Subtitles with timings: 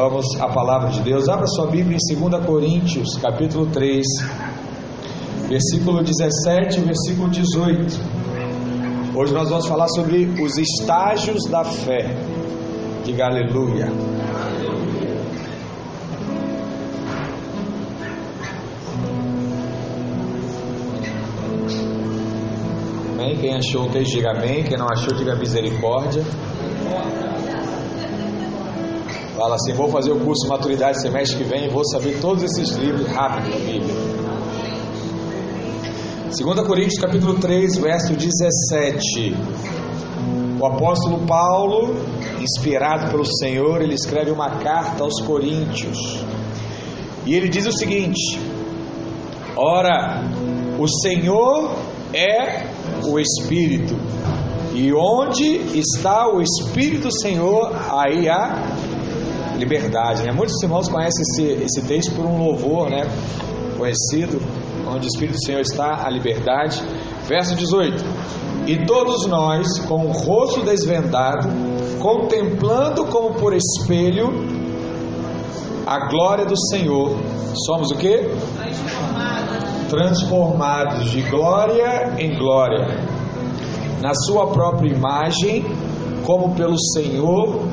[0.00, 1.28] Vamos à palavra de Deus.
[1.28, 4.02] Abra sua Bíblia em 2 Coríntios, capítulo 3,
[5.46, 8.00] versículo 17 e versículo 18.
[9.14, 12.16] Hoje nós vamos falar sobre os estágios da fé.
[13.04, 13.92] Diga aleluia.
[23.12, 23.36] Amém?
[23.36, 24.64] Quem achou o texto, diga amém.
[24.64, 26.24] Quem não achou, diga misericórdia.
[29.40, 32.42] Fala assim: vou fazer o curso de maturidade semestre que vem e vou saber todos
[32.42, 33.94] esses livros rápido da Bíblia.
[36.44, 39.34] 2 Coríntios capítulo 3, verso 17.
[40.60, 41.96] O apóstolo Paulo,
[42.38, 45.96] inspirado pelo Senhor, ele escreve uma carta aos Coríntios.
[47.24, 48.38] E ele diz o seguinte:
[49.56, 50.22] Ora,
[50.78, 51.76] o Senhor
[52.12, 52.66] é
[53.06, 53.96] o Espírito.
[54.74, 58.79] E onde está o Espírito do Senhor, aí há
[59.60, 60.22] liberdade.
[60.22, 60.32] Né?
[60.32, 63.02] Muitos irmãos conhecem esse, esse texto por um louvor né?
[63.76, 64.40] conhecido,
[64.88, 66.82] onde o Espírito do Senhor está, a liberdade.
[67.26, 68.04] Verso 18:
[68.66, 71.48] E todos nós, com o rosto desvendado,
[72.00, 74.28] contemplando como por espelho
[75.86, 77.16] a glória do Senhor,
[77.66, 78.30] somos o que?
[79.88, 82.86] Transformados de glória em glória,
[84.00, 85.64] na Sua própria imagem,
[86.24, 87.64] como pelo Senhor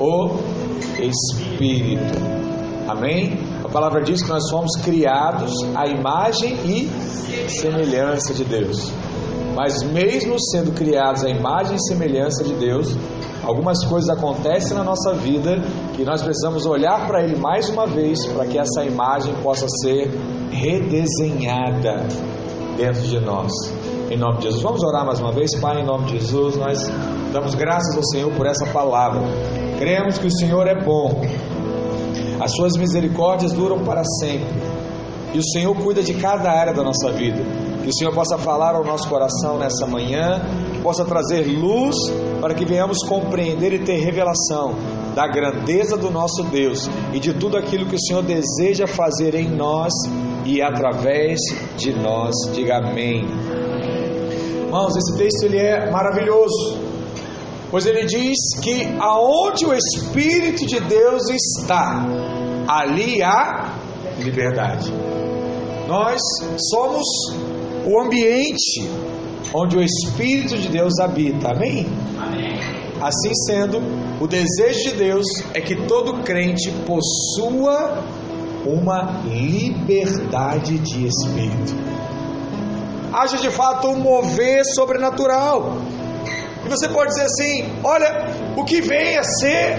[0.00, 0.55] o
[1.00, 2.46] Espírito.
[2.88, 3.38] Amém?
[3.64, 6.88] A palavra diz que nós fomos criados à imagem e
[7.48, 8.92] semelhança de Deus.
[9.54, 12.94] Mas mesmo sendo criados à imagem e semelhança de Deus,
[13.42, 15.60] algumas coisas acontecem na nossa vida
[15.96, 20.10] que nós precisamos olhar para Ele mais uma vez para que essa imagem possa ser
[20.50, 22.06] redesenhada
[22.76, 23.50] dentro de nós.
[24.10, 24.62] Em nome de Jesus.
[24.62, 26.56] Vamos orar mais uma vez, Pai, em nome de Jesus.
[26.56, 26.78] Nós
[27.36, 29.20] damos graças ao Senhor por essa palavra.
[29.78, 31.20] Cremos que o Senhor é bom,
[32.40, 34.48] as suas misericórdias duram para sempre,
[35.34, 37.42] e o Senhor cuida de cada área da nossa vida.
[37.82, 40.40] Que o Senhor possa falar ao nosso coração nessa manhã,
[40.82, 41.94] possa trazer luz
[42.40, 44.74] para que venhamos compreender e ter revelação
[45.14, 49.48] da grandeza do nosso Deus e de tudo aquilo que o Senhor deseja fazer em
[49.48, 49.92] nós
[50.44, 51.38] e através
[51.76, 52.34] de nós.
[52.54, 53.26] Diga amém.
[54.64, 56.85] Irmãos, esse texto ele é maravilhoso,
[57.70, 62.06] pois ele diz que aonde o Espírito de Deus está,
[62.68, 63.74] ali há
[64.18, 64.92] liberdade.
[65.88, 66.20] Nós
[66.70, 67.04] somos
[67.84, 68.88] o ambiente
[69.54, 71.50] onde o Espírito de Deus habita.
[71.50, 71.86] Amém?
[72.18, 72.58] Amém?
[73.00, 73.78] Assim sendo,
[74.20, 78.02] o desejo de Deus é que todo crente possua
[78.64, 81.74] uma liberdade de espírito.
[83.12, 85.76] Haja de fato um mover sobrenatural.
[86.66, 89.78] E você pode dizer assim: olha, o que vem a ser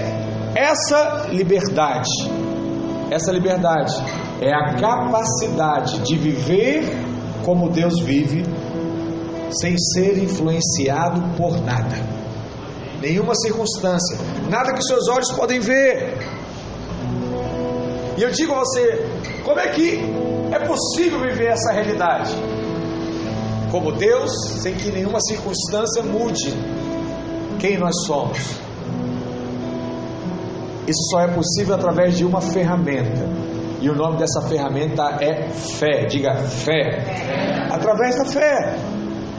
[0.55, 2.07] essa liberdade?
[3.11, 3.93] Essa liberdade
[4.41, 6.83] é a capacidade de viver
[7.43, 8.45] como Deus vive,
[9.51, 11.97] sem ser influenciado por nada,
[13.01, 14.17] nenhuma circunstância,
[14.49, 16.17] nada que seus olhos podem ver.
[18.17, 19.05] E eu digo a você:
[19.43, 19.99] como é que
[20.53, 22.33] é possível viver essa realidade?
[23.71, 26.53] Como Deus, sem que nenhuma circunstância mude
[27.59, 28.37] quem nós somos.
[30.87, 33.27] Isso só é possível através de uma ferramenta.
[33.81, 36.05] E o nome dessa ferramenta é fé.
[36.05, 37.67] Diga fé.
[37.71, 38.77] Através da fé.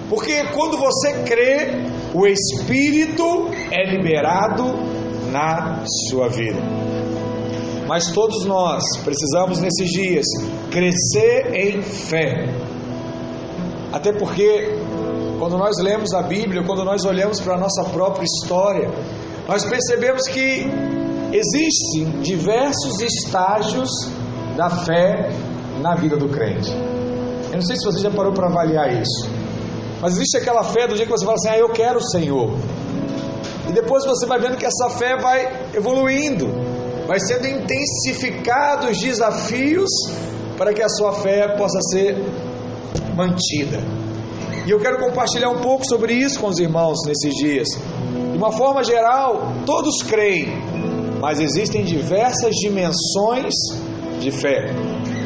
[0.08, 1.84] Porque quando você crê,
[2.14, 4.64] o Espírito é liberado
[5.30, 6.60] na sua vida.
[7.86, 10.26] Mas todos nós precisamos nesses dias
[10.70, 12.46] crescer em fé.
[13.92, 14.76] Até porque
[15.38, 18.90] quando nós lemos a Bíblia, quando nós olhamos para a nossa própria história,
[19.46, 20.66] nós percebemos que
[21.32, 23.90] existem diversos estágios
[24.56, 25.30] da fé
[25.80, 26.70] na vida do crente.
[27.50, 29.28] Eu não sei se você já parou para avaliar isso,
[30.00, 32.52] mas existe aquela fé do dia que você fala assim: Ah, eu quero o Senhor.
[33.68, 36.48] E depois você vai vendo que essa fé vai evoluindo,
[37.06, 39.90] vai sendo intensificados os desafios
[40.56, 42.16] para que a sua fé possa ser
[43.18, 43.82] mantida.
[44.64, 47.66] E eu quero compartilhar um pouco sobre isso com os irmãos nesses dias.
[48.30, 50.62] De uma forma geral, todos creem,
[51.20, 53.52] mas existem diversas dimensões
[54.20, 54.72] de fé.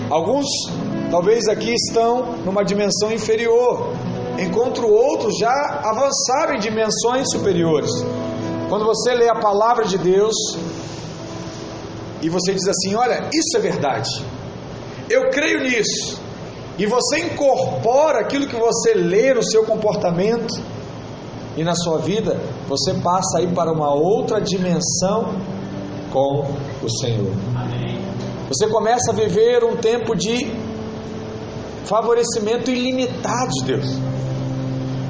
[0.08, 0.46] Alguns,
[1.10, 3.92] talvez aqui, estão numa dimensão inferior,
[4.38, 5.52] enquanto outros já
[5.84, 7.90] avançaram em dimensões superiores.
[8.70, 10.34] Quando você lê a palavra de Deus
[12.22, 14.08] e você diz assim: Olha, isso é verdade,
[15.10, 16.21] eu creio nisso,
[16.78, 20.54] e você incorpora aquilo que você lê no seu comportamento
[21.56, 25.34] e na sua vida, você passa aí para uma outra dimensão
[26.10, 26.46] com
[26.82, 27.32] o Senhor.
[28.48, 30.50] Você começa a viver um tempo de
[31.84, 33.86] favorecimento ilimitado de Deus.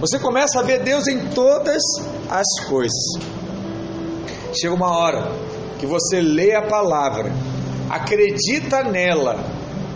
[0.00, 1.82] Você começa a ver Deus em todas
[2.28, 3.14] as coisas.
[4.52, 5.30] Chega uma hora
[5.78, 7.32] que você lê a palavra,
[7.88, 9.51] acredita nela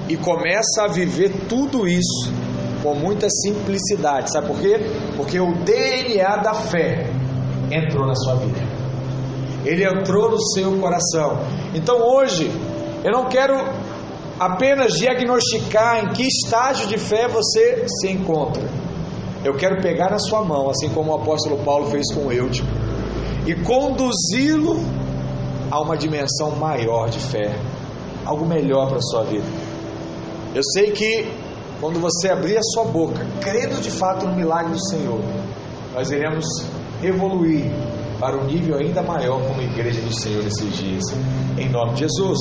[0.08, 2.32] e começa a viver tudo isso
[2.82, 4.30] com muita simplicidade.
[4.30, 4.78] Sabe por quê?
[5.16, 7.10] Porque o DNA da fé
[7.70, 8.60] entrou na sua vida.
[9.64, 11.38] Ele entrou no seu coração.
[11.74, 12.50] Então hoje,
[13.04, 13.54] eu não quero
[14.38, 18.62] apenas diagnosticar em que estágio de fé você se encontra.
[19.44, 22.68] Eu quero pegar na sua mão, assim como o apóstolo Paulo fez com Eutico,
[23.46, 24.80] e conduzi-lo
[25.70, 27.54] a uma dimensão maior de fé,
[28.24, 29.65] algo melhor para a sua vida.
[30.56, 31.30] Eu sei que
[31.82, 35.20] quando você abrir a sua boca, crendo de fato no milagre do Senhor,
[35.92, 36.46] nós iremos
[37.02, 37.70] evoluir
[38.18, 41.04] para um nível ainda maior como igreja do Senhor nesses dias,
[41.58, 42.38] em nome de Jesus.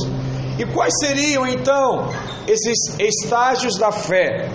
[0.58, 2.08] E quais seriam então
[2.48, 4.50] esses estágios da fé?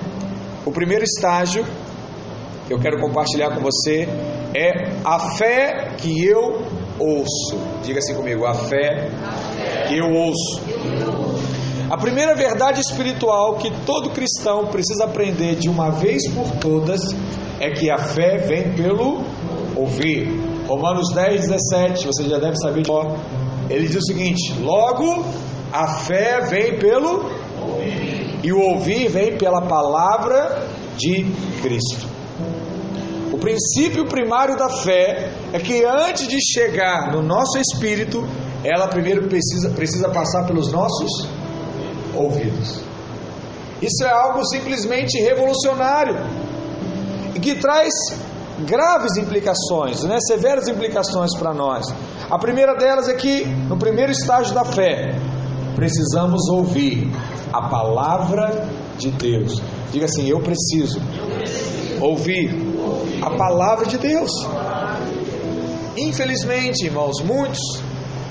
[0.65, 1.63] O primeiro estágio
[2.67, 4.09] que eu quero compartilhar com você
[4.55, 6.63] é a fé que eu
[6.99, 7.59] ouço.
[7.85, 9.11] Diga assim comigo: a fé,
[9.87, 11.20] que eu ouço.
[11.91, 17.01] A primeira verdade espiritual que todo cristão precisa aprender de uma vez por todas
[17.59, 19.25] é que a fé vem pelo
[19.75, 20.29] ouvir.
[20.69, 22.91] Romanos 10, 17, você já deve saber de
[23.69, 25.25] Ele diz o seguinte: Logo,
[25.73, 27.25] a fé vem pelo
[27.61, 28.39] ouvir.
[28.45, 31.27] e o ouvir vem pela palavra de
[31.61, 32.07] Cristo.
[33.33, 38.25] O princípio primário da fé é que antes de chegar no nosso espírito,
[38.63, 41.40] ela primeiro precisa, precisa passar pelos nossos
[42.21, 42.81] ouvidos.
[43.81, 46.17] Isso é algo simplesmente revolucionário
[47.35, 47.93] e que traz
[48.67, 51.87] graves implicações, né, severas implicações para nós.
[52.31, 55.15] A primeira delas é que, no primeiro estágio da fé,
[55.75, 57.11] precisamos ouvir
[57.53, 58.69] a palavra
[58.99, 59.63] de Deus.
[59.91, 61.01] Diga assim: Eu preciso
[62.01, 62.55] ouvir
[63.23, 64.31] a palavra de Deus.
[65.97, 67.61] Infelizmente, irmãos, muitos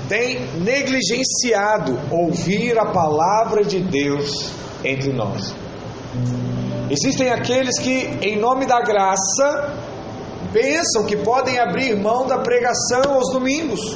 [0.09, 4.50] têm negligenciado ouvir a palavra de Deus
[4.83, 5.53] entre nós.
[6.89, 9.77] Existem aqueles que, em nome da graça,
[10.51, 13.95] pensam que podem abrir mão da pregação aos domingos.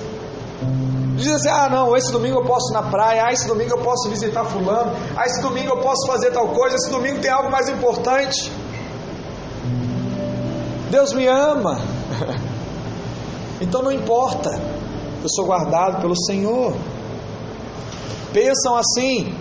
[1.15, 3.79] Dizem assim: ah, não, esse domingo eu posso ir na praia, ah, esse domingo eu
[3.79, 7.49] posso visitar Fulano, ah, esse domingo eu posso fazer tal coisa, esse domingo tem algo
[7.49, 8.51] mais importante.
[10.91, 11.79] Deus me ama,
[13.59, 14.51] então não importa,
[15.23, 16.75] eu sou guardado pelo Senhor.
[18.33, 19.33] Pensam assim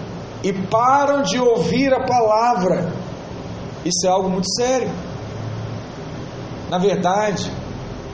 [0.43, 2.93] e param de ouvir a palavra,
[3.85, 4.91] isso é algo muito sério.
[6.71, 7.51] Na verdade,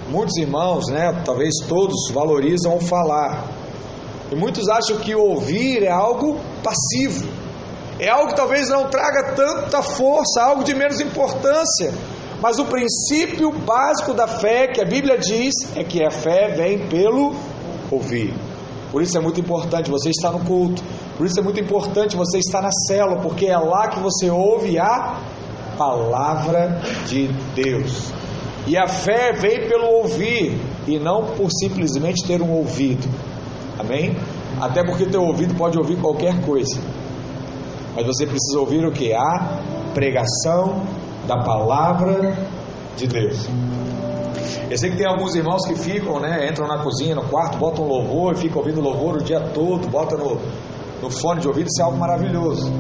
[0.09, 3.45] muitos irmãos, né, talvez todos valorizam o falar.
[4.31, 7.29] E muitos acham que ouvir é algo passivo.
[7.99, 11.93] É algo que talvez não traga tanta força, algo de menos importância.
[12.41, 16.87] Mas o princípio básico da fé, que a Bíblia diz, é que a fé vem
[16.89, 17.35] pelo
[17.91, 18.35] ouvir.
[18.91, 20.83] Por isso é muito importante você estar no culto.
[21.17, 24.79] Por isso é muito importante você estar na célula, porque é lá que você ouve
[24.79, 25.21] a
[25.77, 28.13] palavra de Deus.
[28.67, 33.09] E a fé vem pelo ouvir e não por simplesmente ter um ouvido.
[33.79, 34.17] Amém?
[34.61, 36.81] Até porque teu ouvido pode ouvir qualquer coisa.
[37.95, 39.13] Mas você precisa ouvir o que?
[39.13, 39.61] A
[39.95, 40.83] pregação
[41.27, 42.37] da palavra
[42.97, 43.49] de Deus.
[44.71, 46.47] Eu sei que tem alguns irmãos que ficam, né?
[46.49, 50.19] Entram na cozinha, no quarto, botam louvor e ficam ouvindo louvor o dia todo, botam
[50.19, 50.41] no,
[51.03, 52.71] no fone de ouvido, isso é algo maravilhoso.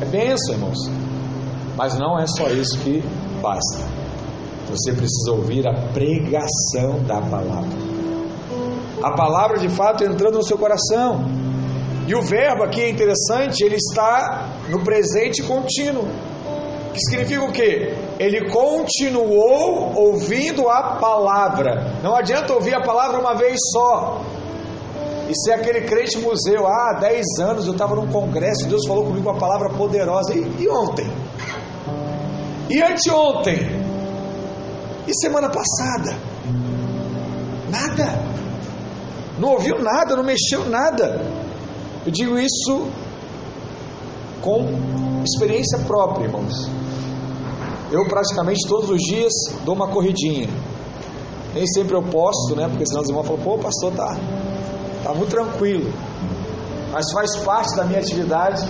[0.00, 0.78] É benção, irmãos.
[1.76, 3.04] Mas não é só isso que
[3.42, 3.84] basta.
[4.70, 7.88] Você precisa ouvir a pregação da palavra.
[9.02, 11.24] A palavra de fato entrando no seu coração.
[12.06, 16.08] E o verbo aqui é interessante, ele está no presente contínuo.
[16.92, 17.94] Que significa o quê?
[18.18, 21.98] Ele continuou ouvindo a palavra.
[22.02, 24.22] Não adianta ouvir a palavra uma vez só.
[25.28, 26.66] Isso é aquele crente museu.
[26.66, 30.34] Ah, há 10 anos eu estava num congresso, Deus falou comigo uma palavra poderosa.
[30.34, 31.06] E, e ontem?
[32.70, 33.58] E anteontem?
[35.06, 36.16] E semana passada?
[37.70, 38.38] Nada.
[39.38, 41.20] Não ouviu nada, não mexeu nada.
[42.04, 42.88] Eu digo isso
[44.40, 44.66] com
[45.24, 46.68] experiência própria, irmãos.
[47.90, 49.32] Eu praticamente todos os dias
[49.64, 50.48] dou uma corridinha.
[51.54, 52.68] Nem sempre eu posso, né?
[52.68, 54.16] Porque senão os irmãos falam, pô, pastor, tá,
[55.02, 55.90] tá muito tranquilo.
[56.92, 58.66] Mas faz parte da minha atividade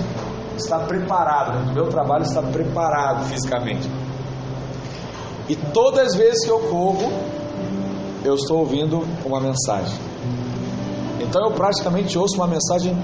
[0.56, 1.64] estar preparado, né?
[1.66, 3.88] do meu trabalho estar preparado fisicamente.
[5.48, 7.10] E todas as vezes que eu corro,
[8.24, 9.98] eu estou ouvindo uma mensagem.
[11.20, 12.96] Então eu praticamente ouço uma mensagem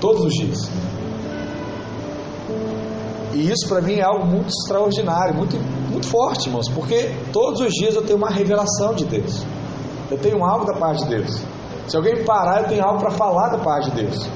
[0.00, 0.70] todos os dias.
[3.32, 5.56] E isso para mim é algo muito extraordinário, muito,
[5.90, 9.44] muito forte, irmãos, porque todos os dias eu tenho uma revelação de Deus.
[10.10, 11.42] Eu tenho algo da parte de Deus.
[11.86, 14.28] Se alguém parar, eu tenho algo para falar da parte de Deus.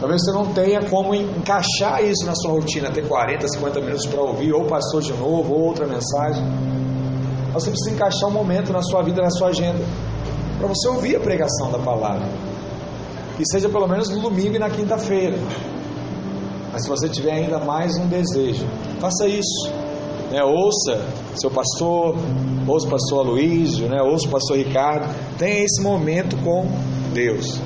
[0.00, 4.20] Talvez você não tenha como encaixar isso na sua rotina, ter 40, 50 minutos para
[4.20, 6.44] ouvir, ou pastor de novo, ou outra mensagem.
[7.52, 9.82] Você precisa encaixar um momento na sua vida, na sua agenda,
[10.58, 12.26] para você ouvir a pregação da palavra.
[13.36, 15.38] Que seja pelo menos no domingo e na quinta-feira.
[16.74, 18.66] Mas se você tiver ainda mais um desejo,
[18.98, 19.70] faça isso.
[20.28, 20.42] Né?
[20.42, 22.16] Ouça seu pastor,
[22.66, 24.02] ouça o pastor Aloysio, né?
[24.02, 25.08] ouça o pastor Ricardo.
[25.38, 26.66] Tenha esse momento com
[27.12, 27.60] Deus.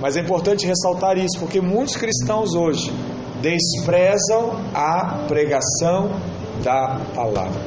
[0.00, 2.90] Mas é importante ressaltar isso, porque muitos cristãos hoje
[3.42, 6.08] desprezam a pregação
[6.64, 7.60] da palavra.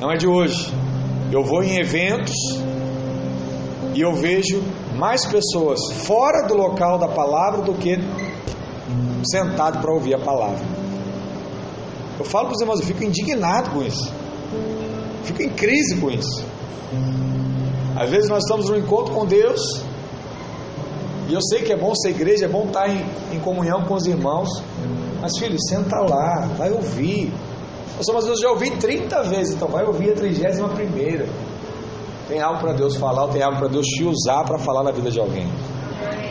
[0.00, 0.72] Não é de hoje.
[1.30, 2.34] Eu vou em eventos
[3.94, 4.62] e eu vejo
[4.96, 7.98] mais pessoas fora do local da palavra do que
[9.24, 10.64] sentado para ouvir a palavra.
[12.18, 14.12] Eu falo para os irmãos, eu fico indignado com isso.
[15.24, 16.44] Fico em crise com isso.
[17.96, 19.82] Às vezes nós estamos no encontro com Deus
[21.28, 23.94] e eu sei que é bom ser igreja, é bom estar em, em comunhão com
[23.94, 24.48] os irmãos.
[25.20, 27.32] Mas filho, senta lá, vai ouvir.
[27.96, 31.26] Nossa, mas eu já ouvi 30 vezes, então vai ouvir a 31 primeira.
[32.28, 35.10] Tem algo para Deus falar, tem algo para Deus te usar para falar na vida
[35.10, 35.48] de alguém.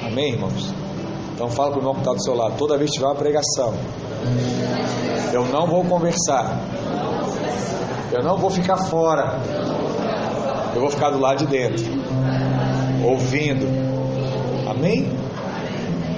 [0.06, 0.83] Amém, irmãos?
[1.34, 3.16] Então fala para o irmão que está do seu lado, toda vez que tiver uma
[3.16, 3.74] pregação,
[5.34, 6.60] eu não vou conversar.
[8.12, 9.40] Eu não vou ficar fora.
[10.76, 11.84] Eu vou ficar do lado de dentro.
[13.04, 13.94] Ouvindo
[14.74, 15.08] Amém?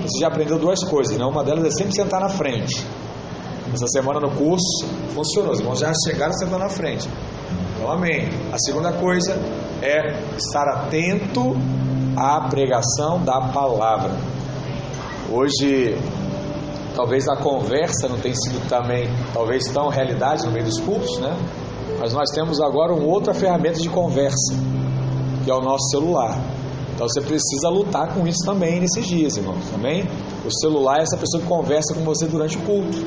[0.01, 1.25] Você já aprendeu duas coisas, né?
[1.25, 2.85] Uma delas é sempre sentar na frente.
[3.73, 7.09] Essa semana no curso funcionou, os irmãos já chegaram sentando na frente.
[7.75, 8.29] Então, amém.
[8.53, 9.33] A segunda coisa
[9.81, 11.55] é estar atento
[12.15, 14.11] à pregação da palavra.
[15.31, 15.97] Hoje,
[16.95, 21.35] talvez a conversa não tenha sido também, talvez tão realidade no meio dos cultos, né?
[21.99, 24.53] Mas nós temos agora uma outra ferramenta de conversa,
[25.43, 26.39] que é o nosso celular.
[26.93, 29.73] Então você precisa lutar com isso também nesses dias, irmãos.
[29.73, 30.07] Amém?
[30.45, 32.97] O celular é essa pessoa que conversa com você durante o culto.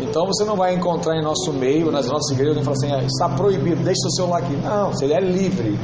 [0.00, 3.04] Então você não vai encontrar em nosso meio, nas nossas igrejas, e falar assim: ah,
[3.04, 4.56] está proibido, deixe o celular aqui.
[4.56, 5.78] Não, você é livre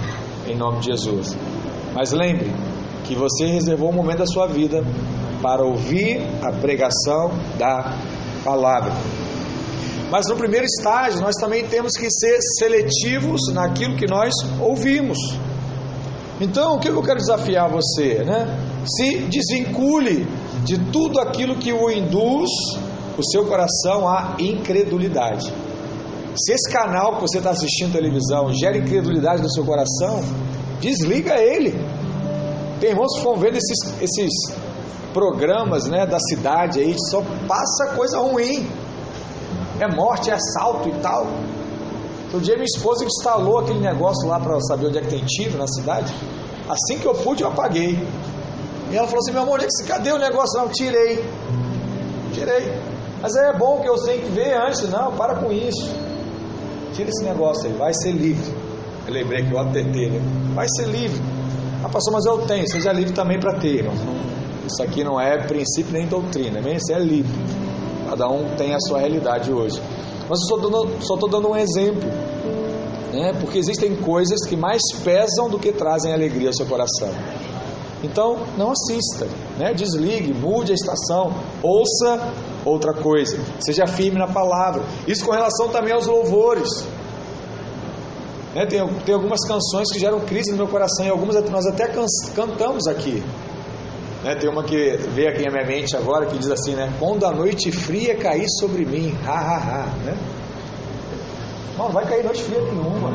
[0.49, 1.37] em nome de Jesus.
[1.95, 2.53] Mas lembre
[3.05, 4.83] que você reservou um momento da sua vida
[5.43, 7.97] para ouvir a pregação da
[8.45, 8.93] palavra.
[10.11, 15.19] Mas no primeiro estágio, nós também temos que ser seletivos naquilo que nós ouvimos.
[16.41, 18.59] Então, o que eu quero desafiar você, né?
[18.85, 20.27] Se desvincule
[20.65, 22.51] de tudo aquilo que o induz
[23.17, 25.53] o seu coração à incredulidade.
[26.35, 30.23] Se esse canal que você está assistindo televisão gera incredulidade no seu coração,
[30.81, 31.75] desliga ele.
[32.81, 34.31] Tem irmãos que vão vendo esses, esses
[35.13, 38.69] programas né, da cidade aí, só passa coisa ruim.
[39.79, 41.27] É morte, é assalto e tal.
[42.25, 45.59] Outro dia minha esposa instalou aquele negócio lá para saber onde é que tem tiro
[45.59, 46.15] na cidade.
[46.69, 47.99] Assim que eu pude, eu apaguei.
[48.91, 50.61] E ela falou assim: meu amor, onde é que, cadê o negócio?
[50.61, 51.25] Não, tirei.
[52.33, 52.73] Tirei.
[53.21, 54.89] Mas é bom que eu sei que ver antes.
[54.89, 55.91] Não, para com isso.
[56.93, 58.55] Tira esse negócio aí, vai ser livre.
[59.07, 60.21] Eu lembrei que o ATT, né?
[60.55, 61.21] Vai ser livre.
[61.85, 62.69] Ah, pastor, mas eu tenho.
[62.69, 63.85] Seja livre também para ter.
[63.85, 63.93] Não,
[64.73, 67.33] isso aqui não é princípio nem doutrina, nem isso é livre.
[68.09, 69.81] Cada um tem a sua realidade hoje.
[70.29, 72.09] Mas eu só estou dando um exemplo,
[73.13, 73.33] né?
[73.41, 77.11] porque existem coisas que mais pesam do que trazem alegria ao seu coração.
[78.03, 79.27] Então, não assista,
[79.59, 79.75] né?
[79.75, 82.33] desligue, mude a estação, ouça
[82.65, 84.83] outra coisa, seja firme na palavra.
[85.07, 86.69] Isso com relação também aos louvores.
[88.55, 88.67] Né?
[88.67, 92.07] Tem, tem algumas canções que geram crise no meu coração e algumas nós até can,
[92.35, 93.23] cantamos aqui.
[94.23, 94.35] Né?
[94.35, 96.93] Tem uma que veio aqui na minha mente agora que diz assim, né?
[96.99, 100.17] Quando a noite fria cair sobre mim, ha ha ha, né?
[101.79, 103.11] Não, vai cair noite fria nenhuma.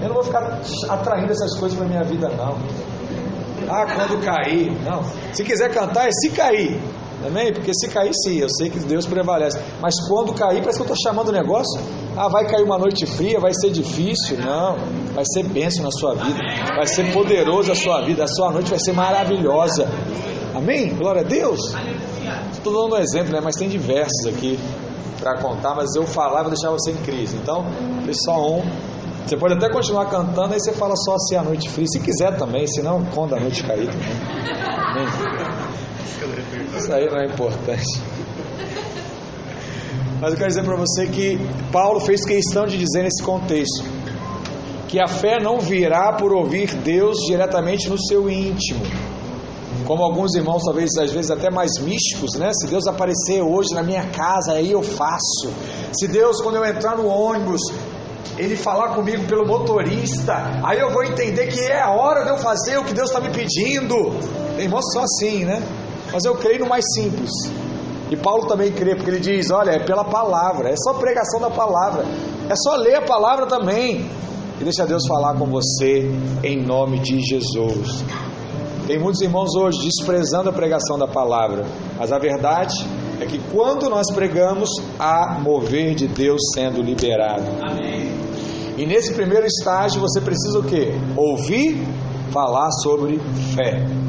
[0.00, 2.56] Eu não vou ficar atraindo essas coisas para minha vida não.
[3.68, 5.02] Ah, quando cair, não.
[5.32, 6.80] Se quiser cantar é se cair.
[7.24, 7.52] Amém?
[7.52, 9.58] Porque se cair, sim, eu sei que Deus prevalece.
[9.80, 11.80] Mas quando cair, parece que eu estou chamando o negócio.
[12.16, 14.38] Ah, vai cair uma noite fria, vai ser difícil.
[14.38, 14.76] Não,
[15.14, 16.38] vai ser bênção na sua vida.
[16.74, 18.24] Vai ser poderoso a sua vida.
[18.24, 19.88] A sua noite vai ser maravilhosa.
[20.54, 20.94] Amém?
[20.94, 21.74] Glória a Deus.
[22.52, 23.40] Estou dando um exemplo, né?
[23.42, 24.58] mas tem diversos aqui
[25.18, 25.74] para contar.
[25.74, 27.36] Mas eu falar, vou deixar você em crise.
[27.36, 27.64] Então,
[28.04, 28.62] deixa só um.
[29.26, 32.36] Você pode até continuar cantando, aí você fala só assim a noite fria, se quiser
[32.36, 34.12] também, senão quando a noite cair também.
[34.92, 35.55] Amém?
[36.76, 38.00] Isso aí não é importante.
[40.20, 41.38] Mas eu quero dizer para você que
[41.70, 43.84] Paulo fez questão de dizer nesse contexto
[44.88, 48.80] que a fé não virá por ouvir Deus diretamente no seu íntimo.
[49.84, 52.50] Como alguns irmãos, talvez às vezes até mais místicos, né?
[52.54, 55.52] Se Deus aparecer hoje na minha casa, aí eu faço.
[55.92, 57.60] Se Deus, quando eu entrar no ônibus,
[58.38, 62.38] ele falar comigo pelo motorista, aí eu vou entender que é a hora de eu
[62.38, 63.94] fazer o que Deus está me pedindo.
[64.58, 65.62] Irmãos são assim, né?
[66.16, 67.30] Mas eu creio no mais simples.
[68.10, 71.50] E Paulo também crê, porque ele diz: olha, é pela palavra, é só pregação da
[71.50, 72.06] palavra,
[72.48, 74.08] é só ler a palavra também.
[74.58, 76.10] E deixa Deus falar com você
[76.42, 78.02] em nome de Jesus.
[78.86, 81.66] Tem muitos irmãos hoje desprezando a pregação da palavra,
[81.98, 82.74] mas a verdade
[83.20, 87.44] é que quando nós pregamos, há mover de Deus sendo liberado.
[87.60, 88.10] Amém.
[88.78, 90.94] E nesse primeiro estágio você precisa o que?
[91.14, 91.86] Ouvir
[92.32, 93.20] falar sobre
[93.54, 94.05] fé.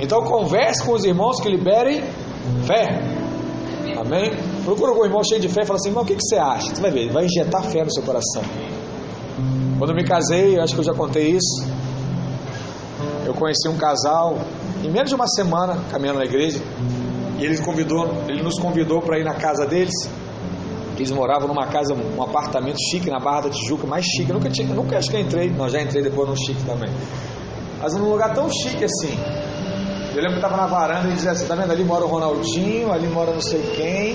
[0.00, 2.02] Então converse com os irmãos que liberem
[2.66, 2.86] fé.
[3.98, 4.32] Amém?
[4.64, 6.74] Procura algum irmão cheio de fé e fala assim, irmão, o que, que você acha?
[6.74, 8.42] Você vai ver, ele vai injetar fé no seu coração.
[9.78, 11.66] Quando eu me casei, eu acho que eu já contei isso.
[13.26, 14.38] Eu conheci um casal
[14.82, 16.60] em menos de uma semana caminhando na igreja.
[17.38, 19.94] E ele, convidou, ele nos convidou para ir na casa deles.
[20.96, 24.28] Eles moravam numa casa, um apartamento chique na Barra da Tijuca, mais chique.
[24.28, 26.90] Eu nunca, tinha, nunca acho que entrei, não, já entrei depois no chique também.
[27.80, 29.16] Mas num lugar tão chique assim.
[30.14, 31.70] Eu lembro que estava na varanda e dizia assim: tá vendo?
[31.70, 34.14] Ali mora o Ronaldinho, ali mora não sei quem,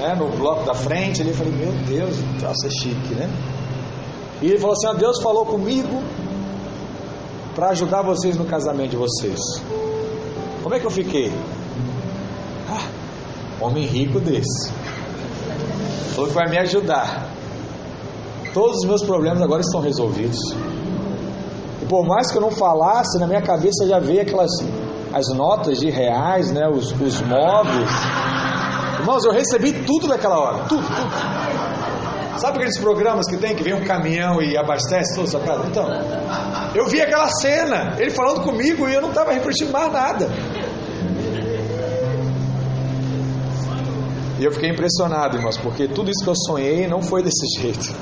[0.00, 1.20] né, no bloco da frente.
[1.20, 3.30] Ali eu falei: meu Deus, troço é chique, né?
[4.40, 6.02] E ele falou assim: ó, Deus falou comigo
[7.54, 9.38] para ajudar vocês no casamento de vocês.
[10.62, 11.30] Como é que eu fiquei?
[12.70, 12.88] Ah,
[13.60, 14.72] homem rico desse.
[16.14, 17.28] Falou que vai me ajudar.
[18.54, 20.38] Todos os meus problemas agora estão resolvidos.
[21.82, 24.50] E por mais que eu não falasse, na minha cabeça já veio aquelas
[25.16, 27.90] as notas de reais, né, os, os móveis.
[29.00, 32.38] Irmãos, eu recebi tudo naquela hora, tudo, tudo.
[32.38, 35.66] Sabe aqueles programas que tem que vem um caminhão e abastece toda a sua casa?
[35.68, 35.88] Então,
[36.74, 40.28] eu vi aquela cena, ele falando comigo e eu não estava refletindo mais nada.
[44.38, 47.94] E eu fiquei impressionado, irmãos, porque tudo isso que eu sonhei não foi desse jeito.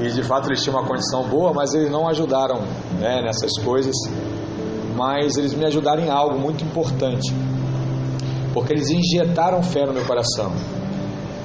[0.00, 2.62] E de fato eles tinham uma condição boa, mas eles não ajudaram
[2.98, 3.94] né, nessas coisas
[4.96, 7.32] mas eles me ajudaram em algo muito importante,
[8.54, 10.52] porque eles injetaram fé no meu coração.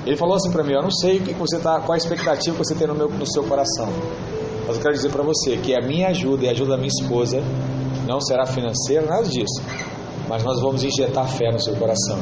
[0.06, 2.56] Ele falou assim para mim: Eu não sei o que você tá, qual a expectativa
[2.56, 3.90] que você tem no, meu, no seu coração,
[4.66, 6.88] mas eu quero dizer para você que a minha ajuda e a ajuda da minha
[6.88, 7.42] esposa
[8.08, 9.62] não será financeira, nada disso,
[10.28, 12.18] mas nós vamos injetar fé no seu coração.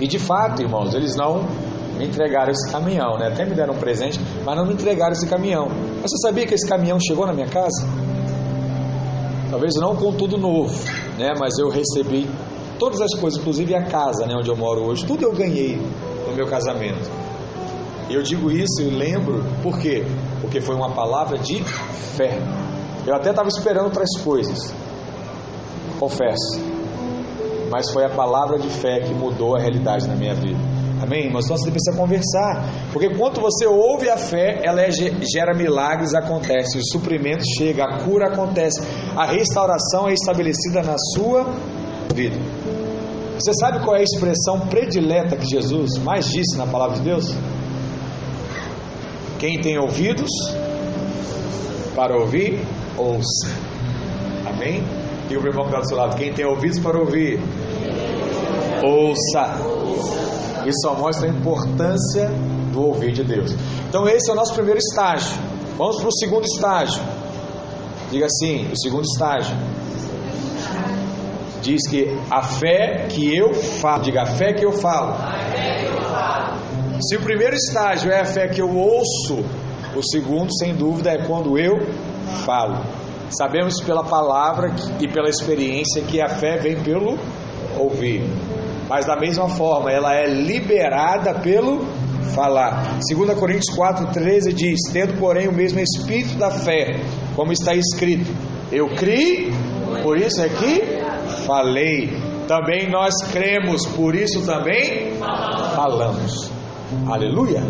[0.00, 1.44] E de fato, irmãos, eles não
[1.96, 3.28] me entregaram esse caminhão, né?
[3.28, 5.68] Até me deram um presente, mas não me entregaram esse caminhão.
[6.02, 7.86] Mas você sabia que esse caminhão chegou na minha casa?
[9.54, 10.74] Talvez não com tudo novo,
[11.16, 11.32] né?
[11.38, 12.28] Mas eu recebi
[12.76, 15.80] todas as coisas, inclusive a casa, né, onde eu moro hoje, tudo eu ganhei
[16.26, 17.08] no meu casamento.
[18.10, 20.04] Eu digo isso e lembro, por quê?
[20.40, 22.36] Porque foi uma palavra de fé.
[23.06, 24.74] Eu até estava esperando outras coisas,
[26.00, 26.60] confesso.
[27.70, 30.58] Mas foi a palavra de fé que mudou a realidade na minha vida.
[31.02, 31.30] Amém?
[31.32, 32.64] Mas então você precisa conversar.
[32.92, 36.78] Porque quando você ouve a fé, ela é, gera milagres, acontece.
[36.78, 38.80] O suprimento chega, a cura acontece.
[39.16, 41.44] A restauração é estabelecida na sua
[42.14, 42.36] vida.
[43.38, 47.34] Você sabe qual é a expressão predileta que Jesus mais disse na palavra de Deus?
[49.38, 50.30] Quem tem ouvidos
[51.94, 52.60] para ouvir,
[52.96, 53.48] ouça.
[54.46, 54.82] Amém?
[55.28, 57.40] E o irmão que está do seu lado, quem tem ouvidos para ouvir,
[58.82, 59.63] ouça.
[60.66, 62.30] Isso só mostra a importância
[62.72, 63.54] do ouvir de Deus.
[63.88, 65.36] Então, esse é o nosso primeiro estágio.
[65.76, 67.02] Vamos para o segundo estágio.
[68.10, 69.56] Diga assim: o segundo estágio.
[71.60, 75.14] Diz que a fé que eu falo, diga a fé que eu falo.
[77.00, 79.44] Se o primeiro estágio é a fé que eu ouço,
[79.96, 81.78] o segundo, sem dúvida, é quando eu
[82.44, 82.84] falo.
[83.30, 87.18] Sabemos pela palavra e pela experiência que a fé vem pelo
[87.78, 88.22] ouvir.
[88.88, 91.84] Mas da mesma forma, ela é liberada pelo
[92.34, 92.98] falar.
[93.08, 97.00] 2 Coríntios 4,13 diz: Tendo, porém, o mesmo espírito da fé,
[97.34, 98.30] como está escrito:
[98.70, 99.50] Eu criei,
[100.02, 100.82] por isso é que
[101.46, 102.10] falei.
[102.46, 105.14] Também nós cremos, por isso também
[105.74, 106.50] falamos.
[107.06, 107.62] Aleluia.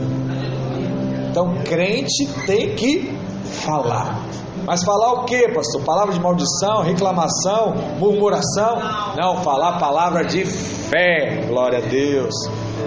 [1.31, 3.24] Então, crente tem que
[3.65, 4.21] falar.
[4.67, 5.83] Mas falar o que, pastor?
[5.83, 8.79] Palavra de maldição, reclamação, murmuração?
[9.17, 11.45] Não, falar palavra de fé.
[11.47, 12.35] Glória a Deus.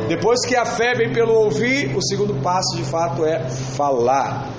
[0.07, 4.49] Depois que a fé vem pelo ouvir, o segundo passo de fato é falar.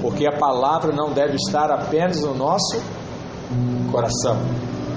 [0.00, 2.80] Porque a palavra não deve estar apenas no nosso
[3.90, 4.38] coração.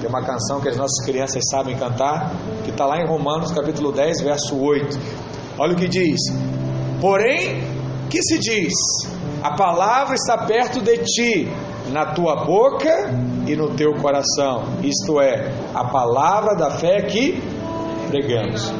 [0.00, 2.32] Tem uma canção que as nossas crianças sabem cantar,
[2.64, 4.98] que está lá em Romanos capítulo 10, verso 8.
[5.58, 6.20] Olha o que diz:
[7.00, 7.62] Porém,
[8.08, 8.72] que se diz?
[9.42, 11.48] A palavra está perto de ti,
[11.90, 13.10] na tua boca
[13.46, 14.64] e no teu coração.
[14.82, 17.40] Isto é, a palavra da fé que
[18.08, 18.72] pregamos.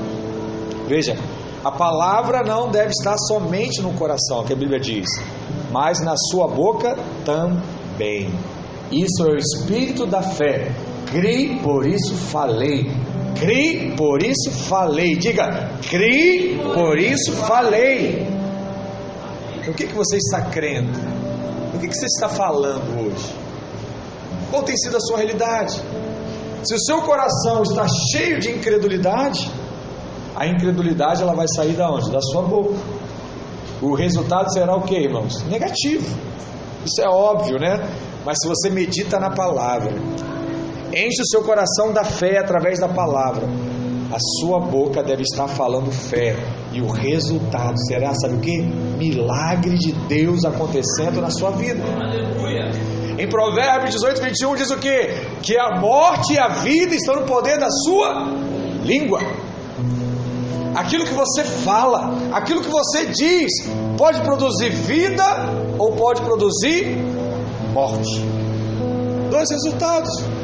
[0.87, 1.17] Veja,
[1.65, 5.07] a palavra não deve estar somente no coração, que a Bíblia diz,
[5.71, 8.31] mas na sua boca também.
[8.91, 10.73] Isso é o espírito da fé.
[11.11, 12.91] Cri, por isso falei.
[13.39, 15.17] Cri, por isso falei.
[15.17, 18.38] Diga, cri, por isso falei.
[19.69, 20.99] O que, que você está crendo?
[21.75, 23.35] O que, que você está falando hoje?
[24.51, 25.81] Qual tem sido a sua realidade?
[26.65, 29.51] Se o seu coração está cheio de incredulidade,
[30.35, 32.11] a incredulidade ela vai sair da onde?
[32.11, 32.75] Da sua boca.
[33.83, 35.43] O resultado será o que, irmãos?
[35.45, 36.07] Negativo.
[36.85, 37.79] Isso é óbvio, né?
[38.25, 39.93] Mas se você medita na palavra,
[40.93, 43.47] enche o seu coração da fé através da palavra,
[44.11, 46.35] a sua boca deve estar falando fé,
[46.73, 48.59] e o resultado será, sabe o que?
[48.59, 51.83] Milagre de Deus acontecendo na sua vida.
[51.85, 52.71] Aleluia.
[53.19, 55.09] Em Provérbios 18, 21 diz o que?
[55.43, 58.29] Que a morte e a vida estão no poder da sua
[58.85, 59.21] língua.
[60.75, 63.51] Aquilo que você fala, aquilo que você diz,
[63.97, 65.25] pode produzir vida
[65.79, 66.97] ou pode produzir
[67.73, 68.25] morte.
[69.31, 70.38] Dois resultados.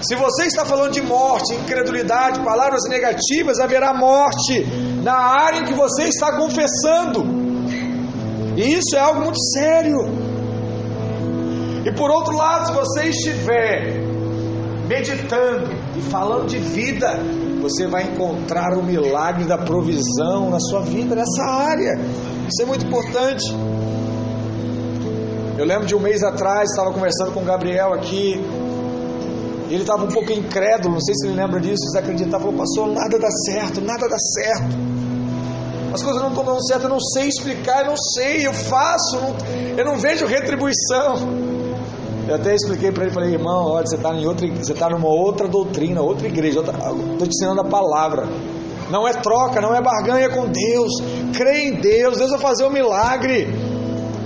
[0.00, 4.64] Se você está falando de morte, incredulidade, palavras negativas, haverá morte
[5.02, 7.24] na área em que você está confessando.
[8.56, 9.98] E isso é algo muito sério.
[11.84, 14.08] E por outro lado, se você estiver
[14.86, 17.18] meditando e falando de vida,
[17.60, 21.98] você vai encontrar o milagre da provisão na sua vida, nessa área.
[22.48, 23.44] Isso é muito importante.
[25.58, 28.40] Eu lembro de um mês atrás, estava conversando com o Gabriel aqui,
[29.74, 33.18] ele estava um pouco incrédulo, não sei se ele lembra disso, desacreditava, falou, pastor, nada
[33.18, 34.76] dá certo, nada dá certo.
[35.92, 39.16] As coisas não estão dando certo, eu não sei explicar, eu não sei, eu faço,
[39.16, 39.36] eu não,
[39.78, 41.48] eu não vejo retribuição.
[42.28, 45.08] Eu até expliquei para ele, falei, irmão, olha, você está em outra, você está numa
[45.08, 48.28] outra doutrina, outra igreja, estou te ensinando a palavra.
[48.90, 50.92] Não é troca, não é barganha com Deus.
[51.34, 53.48] Crê em Deus, Deus vai fazer um milagre.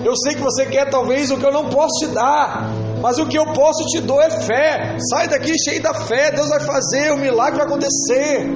[0.04, 2.68] Eu sei que você quer talvez o que eu não posso te dar,
[3.02, 4.96] mas o que eu posso te dou é fé.
[5.10, 8.46] Sai daqui cheio da fé, Deus vai fazer, o milagre vai acontecer.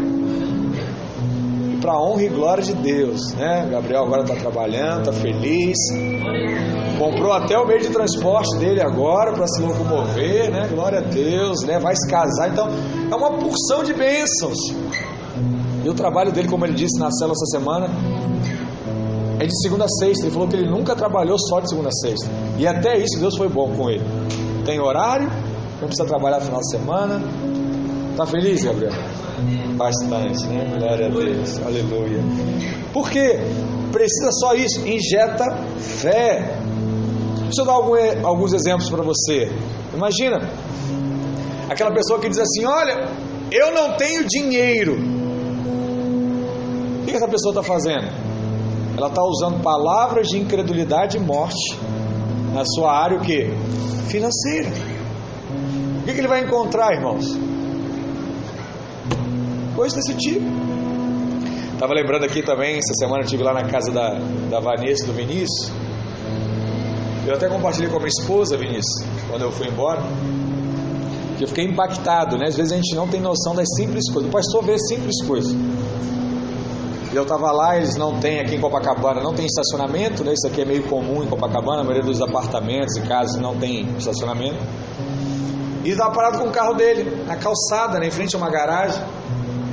[1.73, 3.69] E para honra e glória de Deus, né?
[3.69, 5.77] Gabriel agora está trabalhando, está feliz.
[6.97, 10.69] Comprou até o meio de transporte dele agora para se locomover, né?
[10.69, 11.81] Glória a Deus, né?
[11.81, 12.69] Vai se casar, então
[13.11, 14.59] é uma porção de bênçãos.
[15.85, 17.89] E o trabalho dele, como ele disse na célula essa semana,
[19.39, 20.25] é de segunda a sexta.
[20.25, 22.29] Ele falou que ele nunca trabalhou só de segunda a sexta.
[22.59, 24.05] E até isso Deus foi bom com ele.
[24.65, 25.29] Tem horário,
[25.81, 27.23] não precisa trabalhar no final de semana.
[28.17, 28.93] Tá feliz, Gabriel?
[29.77, 30.73] Bastante, né?
[30.79, 31.61] Glória a Deus.
[31.63, 32.23] Aleluia.
[32.93, 33.39] Por quê?
[33.93, 34.81] Precisa só isso.
[34.87, 35.45] Injeta
[35.79, 36.59] fé.
[37.43, 37.75] Deixa eu dar
[38.27, 39.53] alguns exemplos para você.
[39.95, 40.51] Imagina
[41.69, 43.09] aquela pessoa que diz assim: Olha,
[43.51, 44.97] eu não tenho dinheiro.
[47.03, 48.26] O que essa pessoa está fazendo?
[48.97, 51.79] Ela está usando palavras de incredulidade e morte
[52.55, 53.51] na sua área o que?
[54.09, 54.71] Financeira.
[56.01, 57.27] O que, que ele vai encontrar, irmãos?
[59.75, 60.47] Coisa desse tipo.
[61.75, 64.15] Estava lembrando aqui também, essa semana eu estive lá na casa da,
[64.49, 65.71] da Vanessa do Vinícius.
[67.27, 70.01] Eu até compartilhei com a minha esposa, Vinícius, quando eu fui embora.
[71.37, 72.47] Que eu fiquei impactado, né?
[72.47, 74.31] Às vezes a gente não tem noção das simples coisas.
[74.31, 75.55] O pastor vê simples coisas.
[77.17, 80.35] Eu estava lá, eles não têm aqui em Copacabana, não tem estacionamento, né?
[80.35, 83.89] Isso aqui é meio comum em Copacabana, a maioria dos apartamentos e casas não tem
[83.97, 84.63] estacionamento.
[85.83, 88.09] E estava parado com o carro dele, na calçada, né?
[88.09, 89.03] em frente a uma garagem.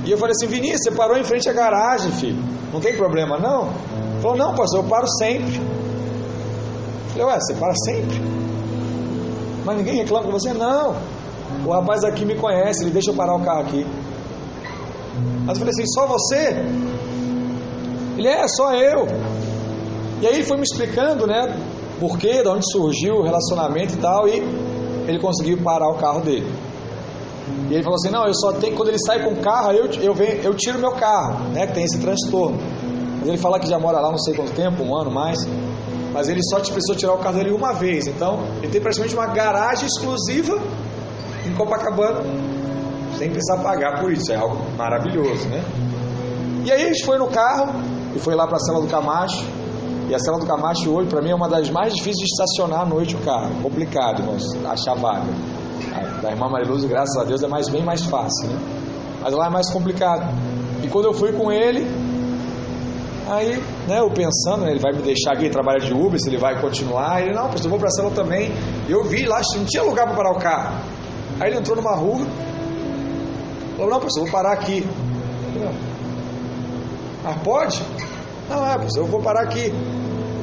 [0.06, 2.42] E eu falei assim, Vinícius, você parou em frente à garagem, filho.
[2.72, 3.64] Não tem problema, não?
[3.64, 5.58] Ele falou, não, pastor, eu paro sempre.
[5.58, 8.22] Eu falei, ué, você para sempre?
[9.66, 10.54] Mas ninguém reclama com você?
[10.54, 10.96] Não.
[11.66, 13.86] O rapaz aqui me conhece, ele deixa eu parar o carro aqui.
[15.46, 16.56] Mas eu falei assim, só você?
[18.18, 19.08] Ele é, só eu.
[20.22, 21.58] E aí ele foi me explicando, né,
[22.00, 24.44] por quê, de onde surgiu o relacionamento e tal, e
[25.08, 26.52] ele conseguiu parar o carro dele.
[27.70, 28.76] E ele falou assim: Não, eu só tenho.
[28.76, 31.68] Quando ele sai com o carro, eu, eu, venho, eu tiro meu carro, né?
[31.68, 32.58] Que tem esse transtorno.
[33.20, 35.38] Mas ele fala que já mora lá não sei quanto tempo, um ano mais.
[36.14, 38.08] Mas ele só precisou tirar o carro dele uma vez.
[38.08, 40.62] Então, ele tem praticamente uma garagem exclusiva
[41.46, 42.22] em Copacabana,
[43.18, 44.32] sem precisar pagar por isso.
[44.32, 45.64] É algo maravilhoso, né?
[46.66, 47.74] E aí a gente foi no carro
[48.16, 49.46] e foi lá para a cela do Camacho.
[50.10, 52.82] E a cela do Camacho hoje, para mim, é uma das mais difíceis de estacionar
[52.82, 53.50] à noite o carro.
[53.62, 55.32] Complicado, irmãos, achar vaga.
[55.94, 58.60] A da irmã Mariluz, graças a Deus, é mais, bem mais fácil, né?
[59.22, 60.30] Mas lá é mais complicado.
[60.84, 61.88] E quando eu fui com ele,
[63.26, 63.56] Aí,
[63.88, 66.60] né, eu pensando, né, ele vai me deixar aqui trabalhar de Uber, se ele vai
[66.60, 67.22] continuar.
[67.22, 68.52] Ele, não, pastor, eu vou para a cela também.
[68.90, 70.78] Eu vi lá, não tinha lugar para parar o carro.
[71.40, 72.26] Aí ele entrou numa rua,
[73.78, 74.86] falou, não, pastor, vou parar aqui.
[77.26, 77.82] Ah, pode?
[78.50, 79.74] Não, é, pastor, eu vou parar aqui.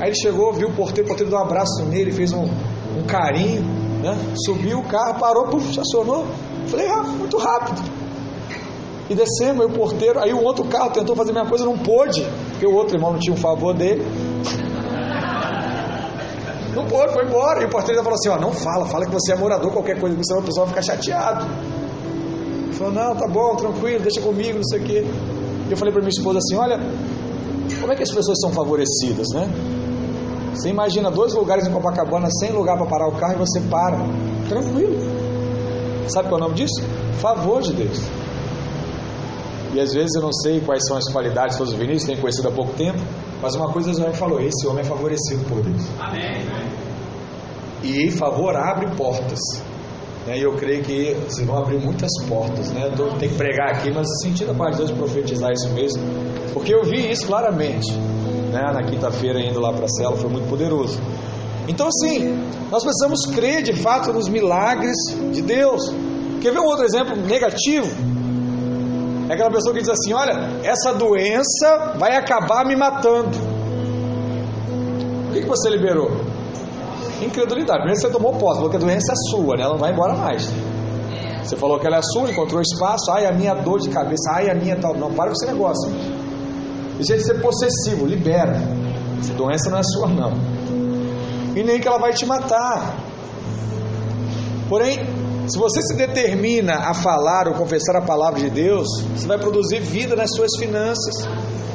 [0.01, 3.03] Aí ele chegou, viu o porteiro, o porteiro deu um abraço nele, fez um, um
[3.07, 3.63] carinho,
[4.03, 4.17] né?
[4.45, 6.27] Subiu o carro, parou, puf, estacionou.
[6.67, 7.83] Falei, ah, muito rápido.
[9.11, 11.77] E descemos, aí o porteiro, aí o outro carro tentou fazer a mesma coisa, não
[11.77, 14.07] pôde, porque o outro irmão não tinha um favor dele.
[16.75, 17.63] Não pôde, foi embora.
[17.63, 20.17] E o porteiro falou assim: ó, não fala, fala que você é morador, qualquer coisa,
[20.23, 21.45] senão o pessoal vai ficar chateado.
[22.65, 25.05] Ele falou: não, tá bom, tranquilo, deixa comigo, não sei o quê.
[25.69, 26.79] E eu falei para minha esposa assim: olha,
[27.81, 29.49] como é que as pessoas são favorecidas, né?
[30.55, 33.99] Você imagina dois lugares em Copacabana sem lugar para parar o carro e você para,
[34.49, 34.99] tranquilo.
[36.09, 36.83] Sabe qual é o nome disso?
[37.21, 37.99] Favor de Deus.
[39.73, 42.51] E às vezes eu não sei quais são as qualidades dos Vinícius, tenho conhecido há
[42.51, 42.99] pouco tempo,
[43.41, 45.83] mas uma coisa o Senhor falou: esse homem é favorecido por Deus.
[46.01, 46.45] Amém.
[47.83, 49.39] E favor abre portas.
[50.27, 50.39] Né?
[50.39, 52.71] E eu creio que vocês vão abrir muitas portas.
[52.71, 52.87] Né?
[52.87, 56.03] Eu tenho que pregar aqui, mas sentindo a parte de Deus profetizar isso mesmo,
[56.53, 57.93] porque eu vi isso claramente.
[57.93, 58.61] Né?
[58.73, 60.99] Na quinta-feira, indo lá para a cela, foi muito poderoso.
[61.69, 62.37] Então, assim,
[62.71, 64.97] nós precisamos crer de fato nos milagres
[65.33, 65.93] de Deus.
[66.41, 67.89] Quer ver um outro exemplo negativo?
[69.29, 73.39] É aquela pessoa que diz assim: Olha, essa doença vai acabar me matando.
[75.29, 76.11] O que, que você liberou?
[77.21, 77.81] Incredulidade.
[77.81, 79.63] Primeiro você tomou posse, falou que a doença é sua, né?
[79.63, 80.51] ela não vai embora mais.
[81.43, 84.51] Você falou que ela é sua, encontrou espaço, ai a minha dor de cabeça, ai
[84.51, 84.95] a minha tal.
[84.95, 85.91] Não, para com esse negócio.
[86.97, 88.61] Deixa de ser possessivo, libera.
[89.19, 90.33] Essa doença não é sua, não.
[91.57, 92.95] E nem que ela vai te matar.
[94.69, 95.01] Porém,
[95.49, 99.81] se você se determina a falar ou confessar a palavra de Deus, você vai produzir
[99.81, 101.27] vida nas suas finanças,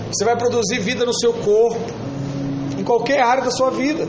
[0.10, 1.82] você vai produzir vida no seu corpo,
[2.78, 4.08] em qualquer área da sua vida.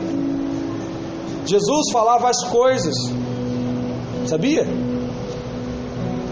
[1.47, 2.93] Jesus falava as coisas,
[4.27, 4.65] sabia?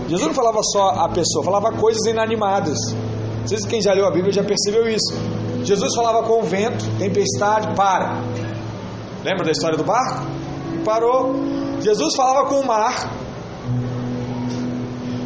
[0.08, 2.78] Jesus não falava só a pessoa, falava coisas inanimadas.
[3.40, 5.16] Não sei se quem já leu a Bíblia já percebeu isso.
[5.64, 8.22] Jesus falava com o vento, tempestade, para.
[9.24, 10.26] Lembra da história do barco?
[10.84, 11.34] Parou.
[11.82, 13.10] Jesus falava com o mar,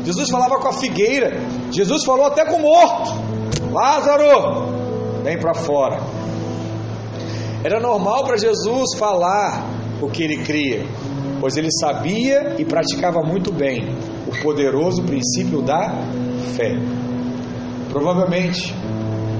[0.09, 1.39] Jesus falava com a figueira,
[1.71, 3.11] Jesus falou até com o morto:
[3.71, 5.99] Lázaro, vem para fora.
[7.63, 10.85] Era normal para Jesus falar o que ele cria,
[11.39, 13.87] pois ele sabia e praticava muito bem
[14.27, 15.89] o poderoso princípio da
[16.55, 16.75] fé.
[17.89, 18.73] Provavelmente,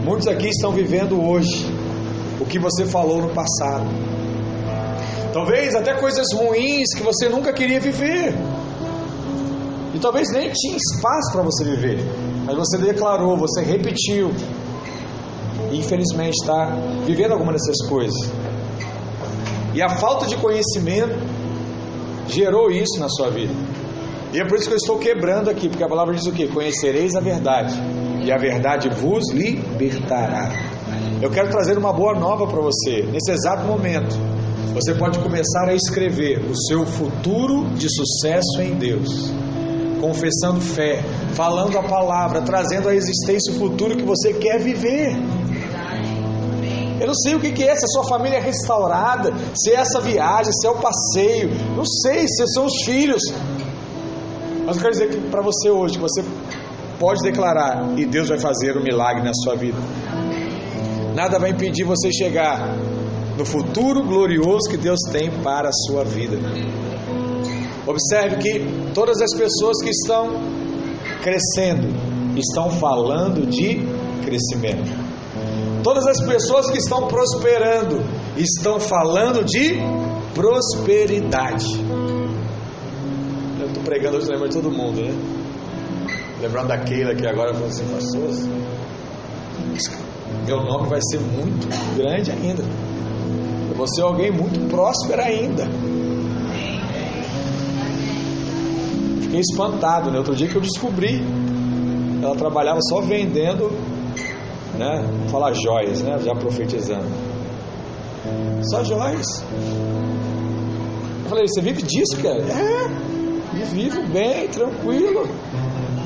[0.04, 1.66] muitos aqui estão vivendo hoje
[2.40, 3.86] o que você falou no passado.
[5.32, 8.34] Talvez até coisas ruins que você nunca queria viver.
[9.94, 12.00] E talvez nem tinha espaço para você viver.
[12.46, 14.32] Mas você declarou, você repetiu.
[15.72, 18.18] E infelizmente está vivendo alguma dessas coisas.
[19.80, 21.18] E a falta de conhecimento
[22.28, 23.54] gerou isso na sua vida.
[24.34, 26.50] E é por isso que eu estou quebrando aqui, porque a palavra diz o que?
[26.50, 27.74] Conhecereis a verdade,
[28.22, 30.52] e a verdade vos libertará.
[31.22, 34.18] Eu quero trazer uma boa nova para você, nesse exato momento.
[34.74, 39.32] Você pode começar a escrever o seu futuro de sucesso em Deus
[40.00, 45.14] confessando fé, falando a palavra, trazendo à existência o futuro que você quer viver.
[47.10, 50.54] Não sei o que é, se a sua família é restaurada, se é essa viagem,
[50.54, 53.24] se é o passeio, não sei se são os filhos.
[54.64, 56.24] Mas eu quero dizer que para você hoje, que você
[57.00, 59.80] pode declarar e Deus vai fazer um milagre na sua vida.
[61.16, 62.78] Nada vai impedir você chegar
[63.36, 66.38] no futuro glorioso que Deus tem para a sua vida.
[67.88, 70.30] Observe que todas as pessoas que estão
[71.24, 71.88] crescendo
[72.38, 73.84] estão falando de
[74.24, 75.09] crescimento.
[75.90, 78.00] Todas as pessoas que estão prosperando
[78.38, 79.76] estão falando de
[80.36, 81.66] prosperidade.
[83.60, 85.12] Eu estou pregando hoje, lembra de todo mundo, né?
[86.40, 88.30] Lembrando da Keila que agora falou assim, pastor,
[90.46, 92.62] meu nome vai ser muito grande ainda.
[93.72, 95.68] Eu vou ser alguém muito próspero ainda.
[99.24, 100.20] Fiquei espantado, né?
[100.20, 101.20] Outro dia que eu descobri,
[102.22, 103.72] ela trabalhava só vendendo,
[104.80, 105.04] né?
[105.30, 106.18] Falar joias, né?
[106.20, 107.06] Já profetizando.
[108.72, 109.44] Só joias.
[111.24, 112.40] Eu falei, você vive disso, cara?
[112.40, 115.28] É, e vivo bem, tranquilo.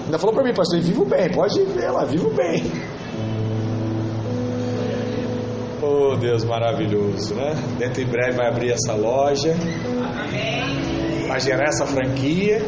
[0.05, 2.63] Ainda falou para mim, pastor, vivo bem, pode ver lá, vivo bem.
[5.81, 7.53] Oh, Deus maravilhoso, né?
[7.77, 9.55] Dentro em breve vai abrir essa loja.
[11.27, 12.61] Vai gerar essa franquia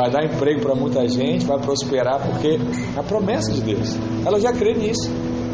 [0.00, 2.58] vai dar emprego para muita gente, vai prosperar, porque
[2.96, 3.98] é a promessa de Deus.
[4.24, 5.10] Ela já crê nisso.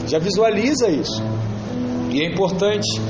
[0.07, 1.23] Já visualiza isso.
[2.11, 3.01] E é importante,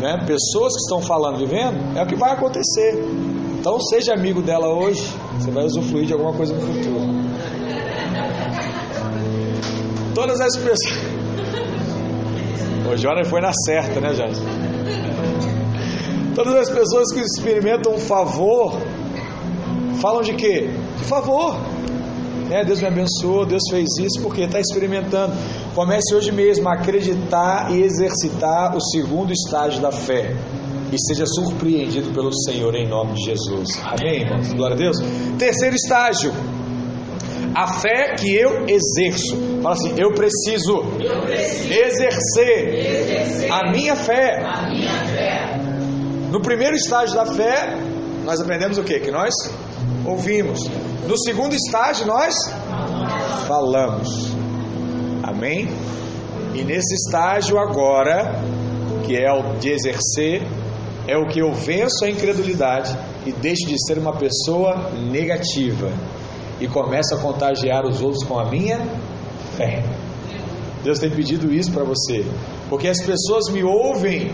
[0.00, 0.24] né?
[0.26, 3.04] Pessoas que estão falando, vivendo, é o que vai acontecer.
[3.58, 5.02] Então seja amigo dela hoje,
[5.38, 7.16] você vai usufruir de alguma coisa no futuro.
[10.14, 11.16] Todas as pessoas.
[12.90, 14.40] O Jonas foi na certa, né, Jonas?
[16.34, 18.78] Todas as pessoas que experimentam um favor
[20.00, 20.70] falam de quê?
[20.98, 21.56] De favor.
[22.50, 25.34] É, Deus me abençoou, Deus fez isso porque está experimentando.
[25.74, 30.34] Comece hoje mesmo a acreditar e exercitar o segundo estágio da fé.
[30.92, 33.68] E seja surpreendido pelo Senhor em nome de Jesus.
[33.84, 34.52] Amém, irmãos?
[34.52, 34.96] Glória a Deus.
[35.36, 36.32] Terceiro estágio.
[37.54, 39.36] A fé que eu exerço.
[39.62, 44.42] Fala assim, eu preciso, eu preciso exercer, exercer a, minha fé.
[44.44, 45.60] a minha fé.
[46.30, 47.76] No primeiro estágio da fé,
[48.24, 49.00] nós aprendemos o que?
[49.00, 49.32] Que nós
[50.04, 50.60] ouvimos.
[51.06, 52.34] No segundo estágio, nós
[53.46, 54.08] falamos.
[55.22, 55.68] Amém?
[56.54, 58.40] E nesse estágio agora,
[59.04, 60.42] que é o de exercer,
[61.06, 65.92] é o que eu venço a incredulidade e deixo de ser uma pessoa negativa
[66.60, 68.78] e começo a contagiar os outros com a minha
[69.56, 69.84] fé.
[70.82, 72.24] Deus tem pedido isso para você,
[72.68, 74.32] porque as pessoas me ouvem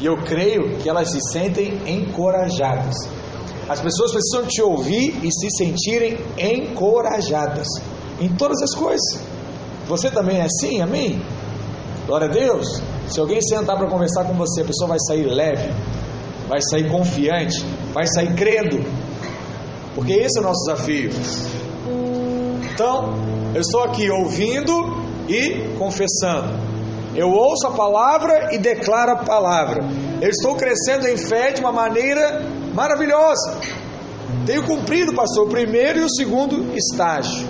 [0.00, 2.96] e eu creio que elas se sentem encorajadas.
[3.68, 7.66] As pessoas precisam te ouvir e se sentirem encorajadas
[8.20, 9.20] em todas as coisas.
[9.86, 11.22] Você também é assim, amém?
[12.06, 12.82] Glória a Deus.
[13.08, 15.72] Se alguém sentar para conversar com você, a pessoa vai sair leve,
[16.48, 18.84] vai sair confiante, vai sair crendo,
[19.94, 21.10] porque esse é o nosso desafio.
[22.72, 23.14] Então,
[23.54, 24.72] eu estou aqui ouvindo
[25.28, 26.58] e confessando.
[27.14, 29.84] Eu ouço a palavra e declaro a palavra.
[30.20, 32.42] Eu estou crescendo em fé de uma maneira
[32.74, 33.58] maravilhosa.
[34.44, 37.48] Tenho cumprido, pastor, o primeiro e o segundo estágio.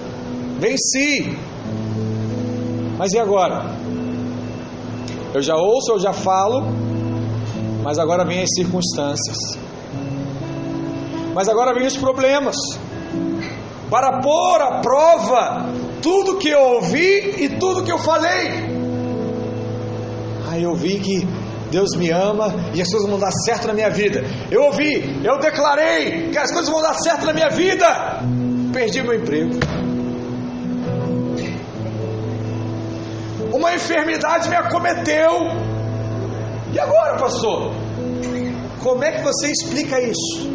[0.59, 1.37] Venci.
[2.97, 3.75] Mas e agora?
[5.35, 6.63] Eu já ouço, eu já falo,
[7.83, 9.37] mas agora vem as circunstâncias.
[11.35, 12.57] Mas agora vem os problemas.
[13.91, 15.67] Para pôr à prova
[16.01, 18.73] tudo que eu ouvi e tudo que eu falei.
[20.49, 21.27] Aí eu vi que
[21.75, 24.23] Deus me ama e as coisas vão dar certo na minha vida.
[24.49, 28.23] Eu ouvi, eu declarei que as coisas vão dar certo na minha vida.
[28.73, 29.59] Perdi meu emprego.
[33.53, 35.33] Uma enfermidade me acometeu.
[36.73, 37.73] E agora, pastor?
[38.81, 40.49] Como é que você explica isso?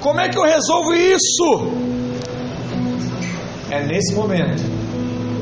[0.00, 1.72] Como é que eu resolvo isso?
[3.68, 4.83] É nesse momento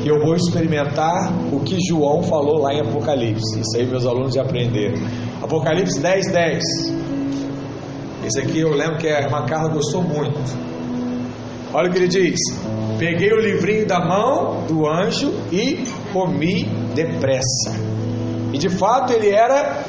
[0.03, 3.61] que eu vou experimentar o que João falou lá em Apocalipse.
[3.61, 4.99] Isso aí meus alunos já aprenderam.
[5.41, 6.63] Apocalipse 10, 10.
[8.27, 10.41] Esse aqui eu lembro que a irmã Carla gostou muito.
[11.73, 12.39] Olha o que ele diz:
[12.99, 17.75] Peguei o livrinho da mão do anjo e comi depressa.
[18.53, 19.85] E de fato ele era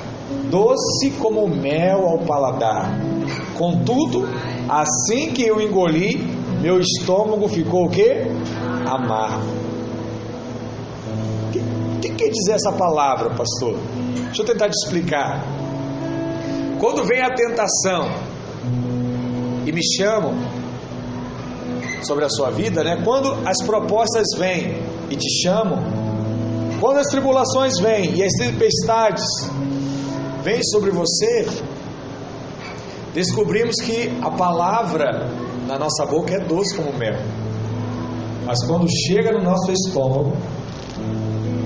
[0.50, 2.92] doce como mel ao paladar.
[3.58, 4.28] Contudo,
[4.70, 6.18] assim que eu engoli,
[6.62, 8.28] meu estômago ficou o quê?
[8.88, 9.63] Amargo.
[12.04, 13.78] Que quer dizer essa palavra, pastor?
[14.26, 15.42] Deixa eu tentar te explicar.
[16.78, 18.10] Quando vem a tentação
[19.66, 20.34] e me chamam
[22.02, 23.02] sobre a sua vida, né?
[23.06, 25.82] Quando as propostas vêm e te chamam,
[26.82, 29.24] quando as tribulações vêm e as tempestades
[30.44, 31.48] vêm sobre você,
[33.14, 35.30] descobrimos que a palavra
[35.66, 37.16] na nossa boca é doce como mel.
[38.46, 40.36] Mas quando chega no nosso estômago,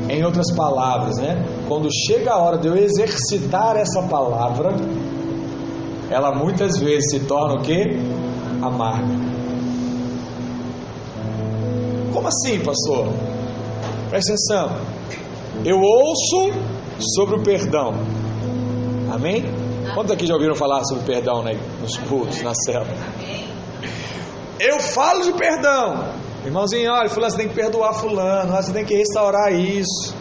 [0.09, 1.45] em outras palavras, né?
[1.67, 4.69] Quando chega a hora de eu exercitar essa palavra,
[6.09, 7.83] ela muitas vezes se torna o que?
[8.61, 9.13] Amarga.
[12.13, 13.07] Como assim, pastor?
[14.09, 14.97] Presta atenção.
[15.65, 16.53] Eu ouço
[17.15, 17.93] sobre o perdão.
[19.11, 19.43] Amém?
[19.93, 22.87] Quantos aqui já ouviram falar sobre perdão né, nos cultos, na cela?
[24.59, 26.26] Eu falo de perdão.
[26.47, 30.15] Irmãozinho, olha, fulano, você tem que perdoar fulano, você tem que restaurar isso.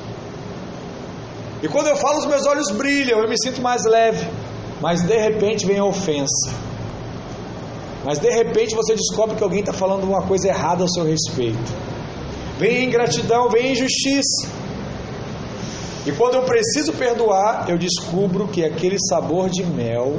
[1.62, 4.28] E quando eu falo, os meus olhos brilham, eu me sinto mais leve.
[4.80, 6.52] Mas de repente vem a ofensa.
[8.04, 11.72] Mas de repente você descobre que alguém está falando uma coisa errada ao seu respeito.
[12.58, 14.48] Vem ingratidão, vem injustiça.
[16.04, 20.18] E quando eu preciso perdoar, eu descubro que aquele sabor de mel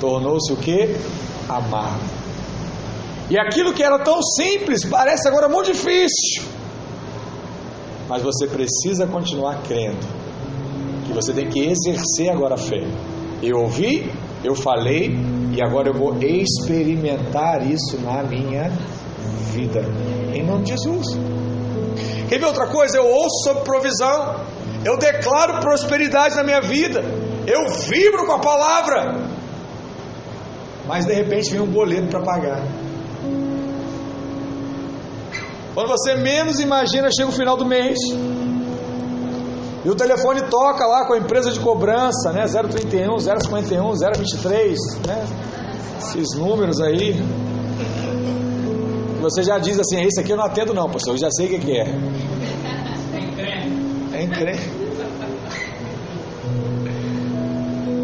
[0.00, 0.94] tornou-se o que?
[1.48, 2.21] Amargo.
[3.32, 6.42] E aquilo que era tão simples parece agora muito difícil.
[8.06, 10.06] Mas você precisa continuar crendo.
[11.06, 12.86] Que você tem que exercer agora a fé.
[13.42, 14.12] Eu ouvi,
[14.44, 15.16] eu falei
[15.50, 18.70] e agora eu vou experimentar isso na minha
[19.54, 19.80] vida.
[20.34, 21.06] Em nome de Jesus.
[22.28, 22.98] Quer ver outra coisa?
[22.98, 24.44] Eu ouço sobre provisão.
[24.84, 27.02] Eu declaro prosperidade na minha vida.
[27.46, 29.26] Eu vibro com a palavra.
[30.86, 32.81] Mas de repente vem um boleto para pagar.
[35.74, 37.98] Quando você menos imagina, chega o final do mês.
[39.84, 42.44] E o telefone toca lá com a empresa de cobrança, né?
[42.46, 45.26] 031, 051, 023, né?
[45.98, 47.20] Esses números aí.
[49.20, 51.60] Você já diz assim, esse aqui eu não atendo não, pastor, eu já sei o
[51.60, 51.86] que, é.
[54.12, 54.82] É encrenca.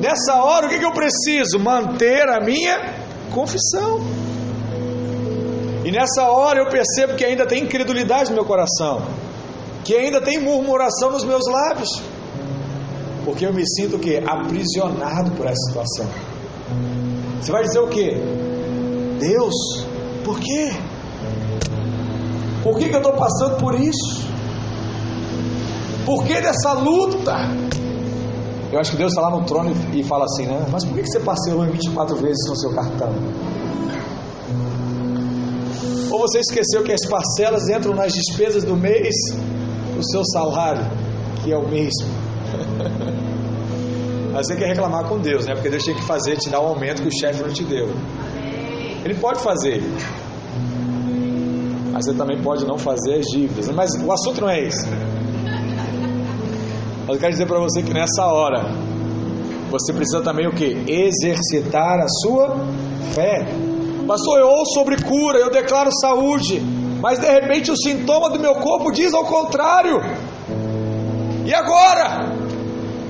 [0.01, 1.59] Nessa hora, o que eu preciso?
[1.59, 2.95] Manter a minha
[3.33, 4.01] confissão.
[5.89, 9.01] E nessa hora eu percebo que ainda tem incredulidade no meu coração,
[9.83, 11.89] que ainda tem murmuração nos meus lábios,
[13.25, 14.19] porque eu me sinto o?
[14.19, 16.07] Aprisionado por essa situação.
[17.41, 18.19] Você vai dizer o quê?
[19.19, 19.55] Deus,
[20.27, 20.73] por quê?
[22.63, 24.29] Por que, que eu estou passando por isso?
[26.05, 27.35] Por que dessa luta?
[28.71, 30.67] Eu acho que Deus está lá no trono e fala assim, né?
[30.71, 33.09] Mas por que, que você parcelou em 24 vezes no seu cartão?
[36.19, 39.15] Ou você esqueceu que as parcelas entram nas despesas do mês
[39.95, 40.85] do seu salário,
[41.45, 42.09] que é o mesmo.
[44.35, 45.55] Mas você quer reclamar com Deus, né?
[45.55, 47.89] Porque Deus tinha que fazer, te dar um aumento que o chefe não te deu.
[49.05, 49.81] Ele pode fazer.
[51.93, 53.69] Mas você também pode não fazer as dívidas.
[53.69, 54.89] Mas o assunto não é esse.
[57.07, 58.73] Mas eu quero dizer para você que nessa hora
[59.71, 60.85] você precisa também o que?
[60.89, 62.57] Exercitar a sua
[63.15, 63.68] fé.
[64.09, 66.59] Pastor, eu ouço sobre cura, eu declaro saúde,
[66.99, 70.01] mas de repente o sintoma do meu corpo diz ao contrário.
[71.45, 72.35] E agora?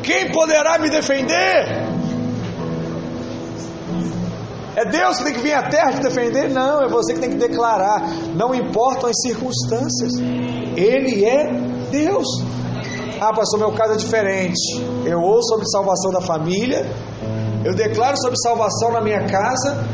[0.02, 1.86] Quem poderá me defender?
[4.74, 6.50] É Deus que tem que vir à terra te defender?
[6.50, 8.02] Não, é você que tem que declarar.
[8.34, 10.12] Não importam as circunstâncias.
[10.76, 11.52] Ele é
[11.92, 12.26] Deus.
[13.20, 14.82] Ah, pastor, meu caso é diferente.
[15.04, 16.84] Eu ouço sobre salvação da família,
[17.64, 19.84] eu declaro sobre salvação na minha casa,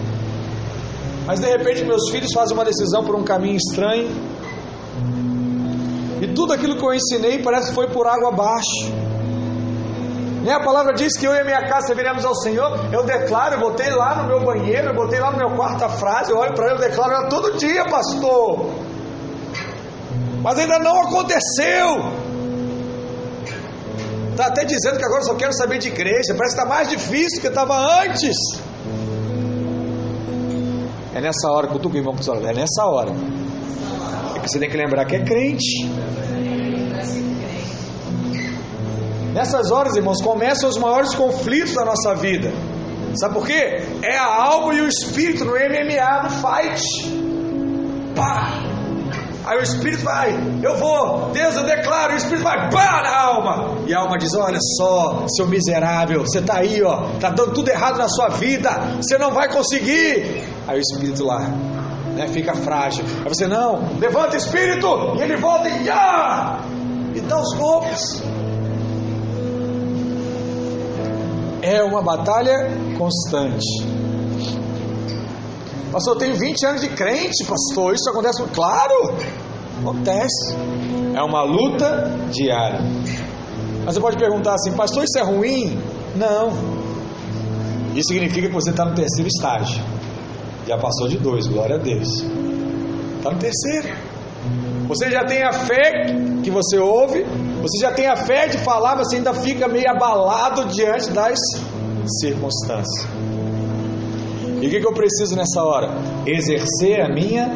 [1.27, 4.09] mas de repente meus filhos fazem uma decisão por um caminho estranho,
[6.21, 8.93] e tudo aquilo que eu ensinei parece que foi por água abaixo.
[10.43, 12.93] Nem a palavra diz que eu e a minha casa serviremos ao Senhor.
[12.93, 15.89] Eu declaro, eu botei lá no meu banheiro, eu botei lá no meu quarto a
[15.89, 18.75] frase, eu olho para ele, eu declaro ela todo dia, pastor.
[20.43, 22.13] Mas ainda não aconteceu.
[24.33, 26.35] Está até dizendo que agora só quero saber de igreja.
[26.37, 28.37] Parece que está mais difícil do que estava antes.
[31.15, 32.15] É nessa hora, que o irmão,
[32.49, 33.13] é nessa hora.
[34.35, 35.89] É que você tem que lembrar que é crente.
[39.33, 42.53] Nessas horas, irmãos, começam os maiores conflitos da nossa vida.
[43.15, 43.83] Sabe por quê?
[44.03, 46.83] É a alma e o espírito no MMA, no fight.
[48.17, 48.64] Pá!
[49.45, 50.33] Aí o Espírito vai,
[50.63, 53.85] eu vou, Deus, eu declaro, o Espírito vai, pá, na alma.
[53.87, 57.69] E a alma diz: Olha só, seu miserável, você está aí, ó, está dando tudo
[57.69, 60.45] errado na sua vida, você não vai conseguir.
[60.67, 61.41] Aí o Espírito lá,
[62.15, 63.05] né, fica frágil.
[63.23, 64.89] Aí você, não, levanta Espírito,
[65.19, 66.61] e ele volta e, ah,
[67.15, 68.23] e dá os golpes.
[71.61, 73.94] É uma batalha constante.
[75.95, 77.95] Pastor, eu tenho 20 anos de crente, pastor.
[77.95, 78.43] Isso acontece?
[78.53, 79.15] Claro,
[79.79, 80.57] acontece.
[81.15, 82.81] É uma luta diária.
[83.85, 85.79] Mas você pode perguntar assim, pastor, isso é ruim?
[86.17, 86.49] Não.
[87.95, 89.85] Isso significa que você está no terceiro estágio.
[90.67, 92.09] Já passou de dois, glória a Deus.
[93.19, 93.97] Está no terceiro.
[94.89, 96.07] Você já tem a fé
[96.43, 97.25] que você ouve,
[97.63, 101.39] você já tem a fé de falar, mas você ainda fica meio abalado diante das
[102.21, 103.07] circunstâncias.
[104.65, 105.91] E o que, eu preciso nessa hora?
[106.27, 107.51] Exercer a minha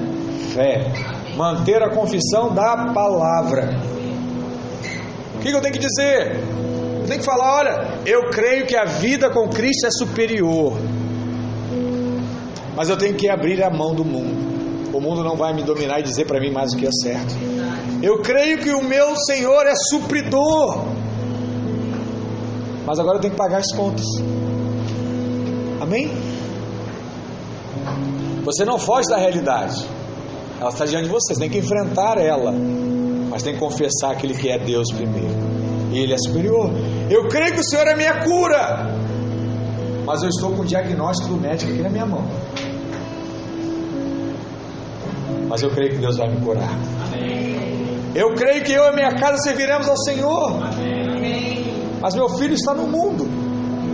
[0.52, 0.92] fé,
[1.38, 3.80] manter a confissão da palavra.
[5.34, 6.36] O que, que eu tenho que dizer?
[7.00, 10.76] Eu tenho que falar: olha, eu creio que a vida com Cristo é superior,
[12.76, 14.92] mas eu tenho que abrir a mão do mundo.
[14.92, 17.34] O mundo não vai me dominar e dizer para mim mais o que é certo.
[18.02, 20.84] Eu creio que o meu Senhor é supridor,
[22.84, 24.04] mas agora eu tenho que pagar as contas.
[25.80, 26.27] Amém?
[28.48, 29.84] Você não foge da realidade.
[30.58, 32.50] Ela está diante de você, você tem que enfrentar ela.
[33.28, 35.36] Mas tem que confessar aquele que é Deus primeiro.
[35.92, 36.70] E Ele é superior.
[37.10, 38.86] Eu creio que o Senhor é minha cura.
[40.06, 42.24] Mas eu estou com o diagnóstico do médico aqui na minha mão.
[45.46, 46.70] Mas eu creio que Deus vai me curar.
[48.14, 50.58] Eu creio que eu e minha casa serviremos ao Senhor.
[52.00, 53.24] Mas meu filho está no mundo.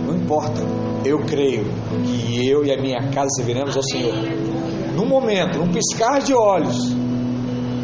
[0.07, 0.61] Não importa.
[1.03, 1.65] Eu creio
[2.05, 4.44] que eu e a minha casa serviremos ao Senhor
[4.95, 6.93] num momento, num piscar de olhos,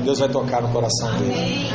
[0.03, 1.69] Deus vai tocar no coração dele.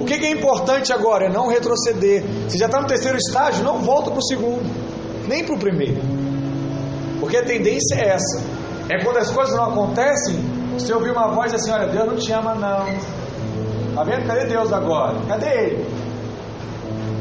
[0.00, 2.24] O que é importante agora é não retroceder.
[2.48, 4.62] Se já está no terceiro estágio, não volta para o segundo,
[5.28, 6.00] nem para o primeiro.
[7.20, 8.42] Porque a tendência é essa.
[8.88, 10.36] É quando as coisas não acontecem,
[10.72, 12.86] você ouvir uma voz assim, olha, Deus não te ama não.
[13.94, 14.26] Tá vendo?
[14.26, 15.18] Cadê Deus agora?
[15.28, 15.86] Cadê Ele?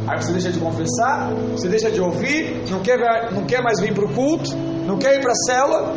[0.08, 2.98] Aí você deixa de confessar, você deixa de ouvir, não quer,
[3.32, 4.56] não quer mais vir para o culto,
[4.86, 5.94] não quer ir para a cela,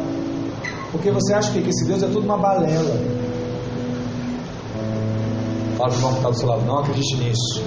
[0.95, 2.97] porque você acha que esse Deus é tudo uma balela.
[5.77, 7.65] Fala para o irmão que está do seu lado, não acredite nisso.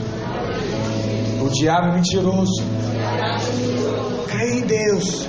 [1.41, 2.63] O diabo é mentiroso.
[4.27, 5.27] Creia em Deus.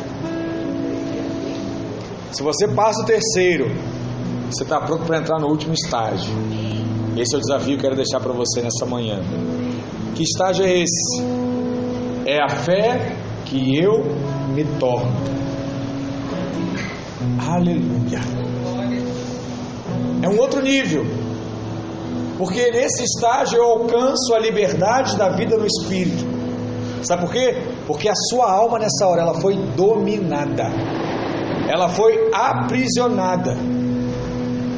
[2.31, 3.67] Se você passa o terceiro,
[4.49, 6.33] você está pronto para entrar no último estágio.
[7.17, 9.21] Esse é o desafio que eu quero deixar para você nessa manhã.
[10.15, 11.21] Que estágio é esse?
[12.25, 14.05] É a fé que eu
[14.55, 15.48] me torno.
[17.49, 18.21] Aleluia.
[20.23, 21.05] É um outro nível.
[22.37, 26.25] Porque nesse estágio eu alcanço a liberdade da vida no espírito.
[27.03, 27.57] Sabe por quê?
[27.87, 30.65] Porque a sua alma nessa hora ela foi dominada.
[31.69, 33.57] Ela foi aprisionada.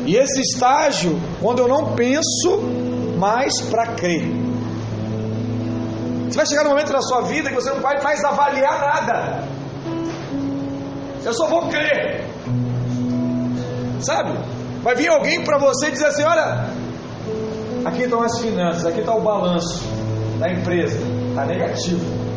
[0.06, 2.60] E esse estágio, quando eu não penso
[3.18, 4.22] mais para crer.
[6.28, 9.48] Você vai chegar no momento da sua vida que você não vai mais avaliar nada.
[11.24, 12.29] Eu só vou crer.
[14.00, 14.32] Sabe?
[14.82, 16.66] Vai vir alguém para você e dizer assim: olha,
[17.84, 19.82] aqui estão as finanças, aqui está o balanço
[20.38, 20.98] da empresa,
[21.28, 22.30] está negativo.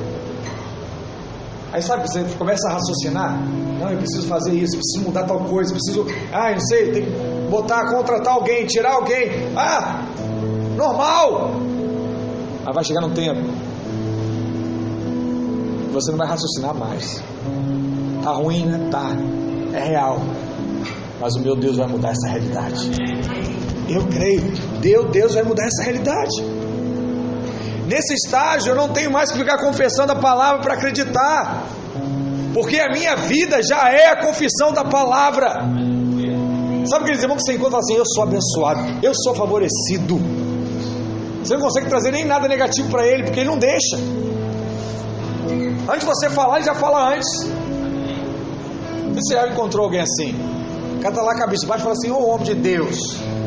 [1.71, 3.35] Aí sabe, você começa a raciocinar,
[3.79, 7.11] não, eu preciso fazer isso, preciso mudar tal coisa, preciso, ah, não sei, tem que
[7.49, 10.05] botar, contratar alguém, tirar alguém, ah,
[10.77, 11.51] normal.
[12.63, 13.41] Aí vai chegar no tempo,
[15.91, 17.23] você não vai raciocinar mais.
[18.23, 18.89] Tá ruim, né?
[18.91, 19.09] Tá,
[19.73, 20.19] é real.
[21.23, 22.91] Mas o meu Deus vai mudar essa realidade.
[23.87, 24.41] Eu creio,
[24.81, 26.43] Deus, Deus vai mudar essa realidade.
[27.87, 31.63] Nesse estágio eu não tenho mais que ficar confessando a palavra para acreditar,
[32.53, 35.61] porque a minha vida já é a confissão da palavra.
[36.89, 40.19] Sabe aqueles irmãos que você encontra assim: Eu sou abençoado, eu sou favorecido.
[41.41, 43.95] Você não consegue trazer nem nada negativo para ele, porque ele não deixa.
[45.87, 47.29] Antes de você falar, ele já fala antes.
[49.15, 50.62] Você já encontrou alguém assim?
[51.03, 52.97] Cara está lá cabeça baixo e fala assim: Ô oh, homem de Deus,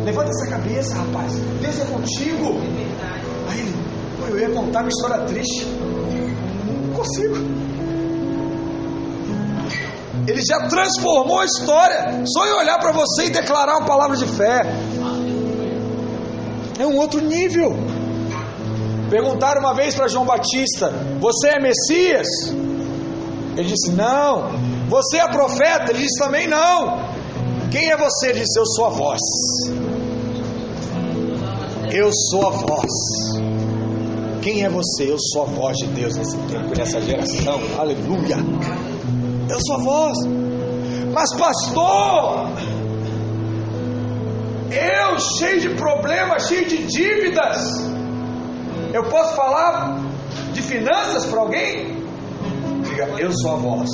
[0.04, 1.32] levanta essa cabeça, rapaz.
[1.62, 2.60] Deus é contigo.
[3.48, 3.74] Aí ele,
[4.28, 5.64] eu ia contar uma história triste.
[5.64, 7.34] Não consigo.
[10.28, 12.24] Ele já transformou a história.
[12.26, 14.60] Só eu olhar para você e declarar uma palavra de fé.
[16.78, 17.74] É um outro nível.
[19.08, 22.26] Perguntaram uma vez para João Batista: Você é Messias?
[23.56, 24.50] Ele disse: Não.
[24.90, 25.90] Você é profeta?
[25.92, 27.15] Ele disse também: Não.
[27.70, 28.30] Quem é você?
[28.30, 29.20] Ele disse: Eu sou a voz.
[31.92, 33.46] Eu sou a voz.
[34.42, 35.10] Quem é você?
[35.10, 37.60] Eu sou a voz de Deus nesse tempo, nessa geração.
[37.78, 38.36] Aleluia.
[39.48, 40.18] Eu sou a voz.
[41.12, 42.50] Mas, pastor,
[44.70, 47.64] eu cheio de problemas, cheio de dívidas,
[48.92, 49.98] eu posso falar
[50.52, 52.04] de finanças para alguém?
[52.82, 53.88] Diga, eu sou a voz.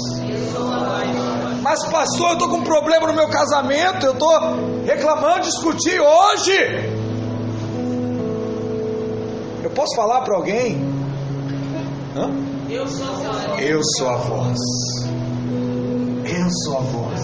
[1.63, 4.37] Mas, pastor, eu estou com um problema no meu casamento, eu estou
[4.85, 6.59] reclamando, discutir hoje.
[9.63, 10.83] Eu posso falar para alguém?
[12.17, 12.31] Hã?
[12.69, 13.61] Eu sou a voz.
[13.61, 14.59] Eu sou a voz.
[16.25, 17.21] Eu sou a voz.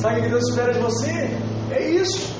[0.00, 1.30] Sabe o que Deus espera de você?
[1.70, 2.34] É isso.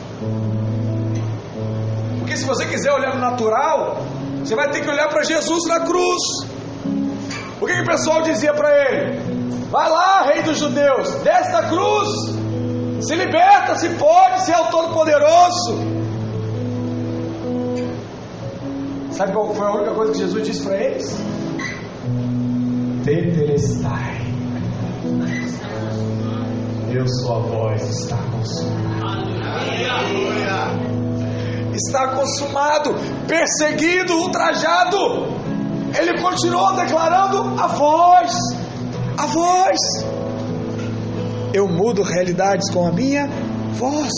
[2.18, 3.98] Porque se você quiser olhar no natural,
[4.38, 6.22] você vai ter que olhar para Jesus na cruz.
[7.60, 9.33] O que, que o pessoal dizia para ele?
[9.74, 12.08] Vai lá, rei dos judeus, desce da cruz,
[13.00, 15.74] se liberta se pode, se é o Todo-Poderoso.
[19.10, 21.18] Sabe qual foi a única coisa que Jesus disse para eles?
[23.04, 24.20] Tetelestai.
[26.92, 29.24] Eu sou a voz, está consumado.
[31.74, 32.94] Está consumado,
[33.26, 34.98] perseguido, ultrajado.
[35.98, 38.53] Ele continuou declarando a voz,
[39.16, 39.78] a voz.
[41.52, 43.28] Eu mudo realidades com a minha
[43.72, 44.12] voz.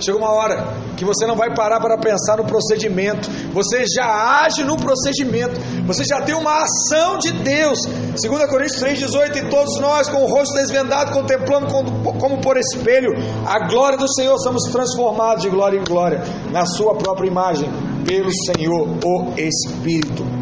[0.00, 4.62] Chega uma hora que você não vai parar para pensar no procedimento, você já age
[4.62, 7.78] no procedimento, você já tem uma ação de Deus.
[8.20, 13.10] 2 Coríntios 3,18: E todos nós, com o rosto desvendado, contemplando como, por espelho
[13.46, 17.68] a glória do Senhor, somos transformados de glória em glória, na Sua própria imagem,
[18.06, 20.33] pelo Senhor, o Espírito.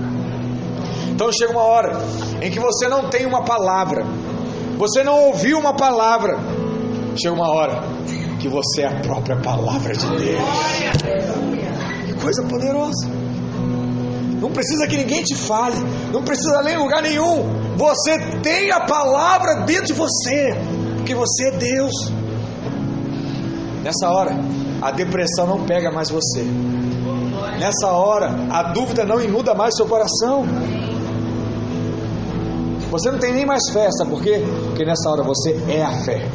[1.13, 1.93] Então chega uma hora
[2.41, 4.05] em que você não tem uma palavra,
[4.77, 6.39] você não ouviu uma palavra,
[7.17, 7.83] chega uma hora
[8.41, 10.43] que você é a própria palavra de Deus.
[12.07, 13.09] Que coisa poderosa.
[14.41, 15.77] Não precisa que ninguém te fale,
[16.13, 17.77] não precisa ler em lugar nenhum.
[17.77, 20.57] Você tem a palavra dentro de você,
[20.97, 21.93] porque você é Deus.
[23.85, 24.37] Nessa hora,
[24.81, 26.43] a depressão não pega mais você.
[27.61, 30.45] Nessa hora, a dúvida não inunda mais seu coração.
[32.93, 34.45] Você não tem nem mais sabe por quê?
[34.67, 36.29] Porque nessa hora você é a fé.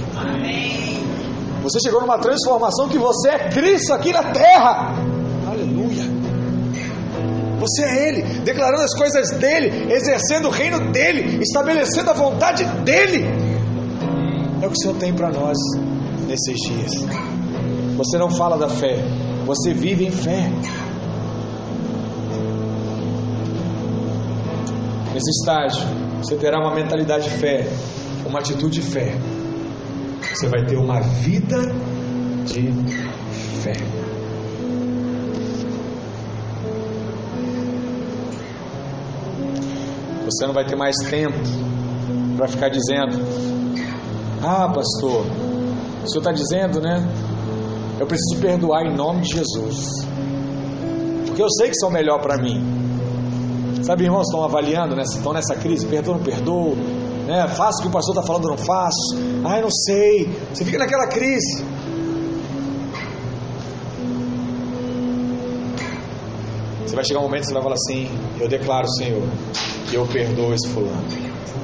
[1.61, 4.95] Você chegou numa transformação que você é Cristo aqui na terra.
[5.47, 6.03] Aleluia.
[7.59, 13.23] Você é Ele, declarando as coisas dele, exercendo o reino dele, estabelecendo a vontade dele.
[14.59, 15.57] É o que o Senhor tem para nós
[16.27, 16.91] nesses dias.
[17.97, 18.97] Você não fala da fé,
[19.45, 20.51] você vive em fé.
[25.13, 27.67] Nesse estágio, você terá uma mentalidade de fé,
[28.25, 29.13] uma atitude de fé.
[30.33, 31.57] Você vai ter uma vida
[32.45, 32.71] de
[33.61, 33.73] fé.
[40.25, 41.37] Você não vai ter mais tempo
[42.35, 43.17] para ficar dizendo:
[44.43, 45.25] Ah, pastor,
[46.03, 47.07] o senhor está dizendo, né?
[47.99, 50.05] Eu preciso perdoar em nome de Jesus.
[51.25, 52.86] Porque eu sei que são melhor para mim.
[53.81, 55.03] Sabe, irmãos, estão avaliando, né?
[55.03, 56.75] estão nessa crise, perdoa ou não perdoo,
[57.25, 57.47] né?
[57.55, 60.77] faço o que o pastor está falando ou não faço, ai não sei, você fica
[60.77, 61.63] naquela crise.
[66.85, 68.09] Você vai chegar um momento que você vai falar assim,
[68.39, 69.23] eu declaro, Senhor,
[69.89, 71.03] que eu perdoo esse fulano.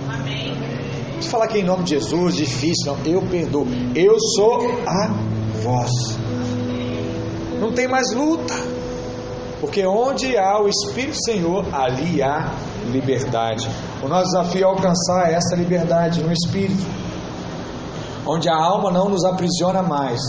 [0.09, 0.53] Amém.
[1.23, 3.65] Falar que em nome de Jesus, difícil, não, eu perdoo.
[3.95, 5.07] Eu sou a
[5.63, 5.91] voz.
[7.59, 8.53] Não tem mais luta.
[9.63, 12.53] Porque onde há o Espírito Senhor, ali há
[12.91, 13.65] liberdade.
[14.03, 16.85] O nosso desafio é alcançar essa liberdade no Espírito.
[18.27, 20.19] Onde a alma não nos aprisiona mais.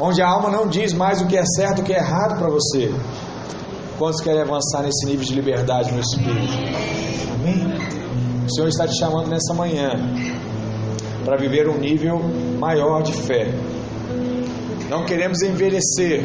[0.00, 2.36] Onde a alma não diz mais o que é certo e o que é errado
[2.36, 2.92] para você.
[3.96, 6.52] Quantos querem avançar nesse nível de liberdade no Espírito?
[7.34, 7.72] Amém?
[8.44, 9.90] O Senhor está te chamando nessa manhã
[11.24, 12.18] para viver um nível
[12.58, 13.54] maior de fé.
[14.88, 16.24] Não queremos envelhecer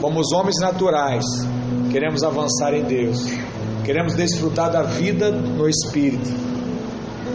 [0.00, 1.26] como os homens naturais,
[1.94, 3.24] queremos avançar em Deus,
[3.84, 6.28] queremos desfrutar da vida no Espírito.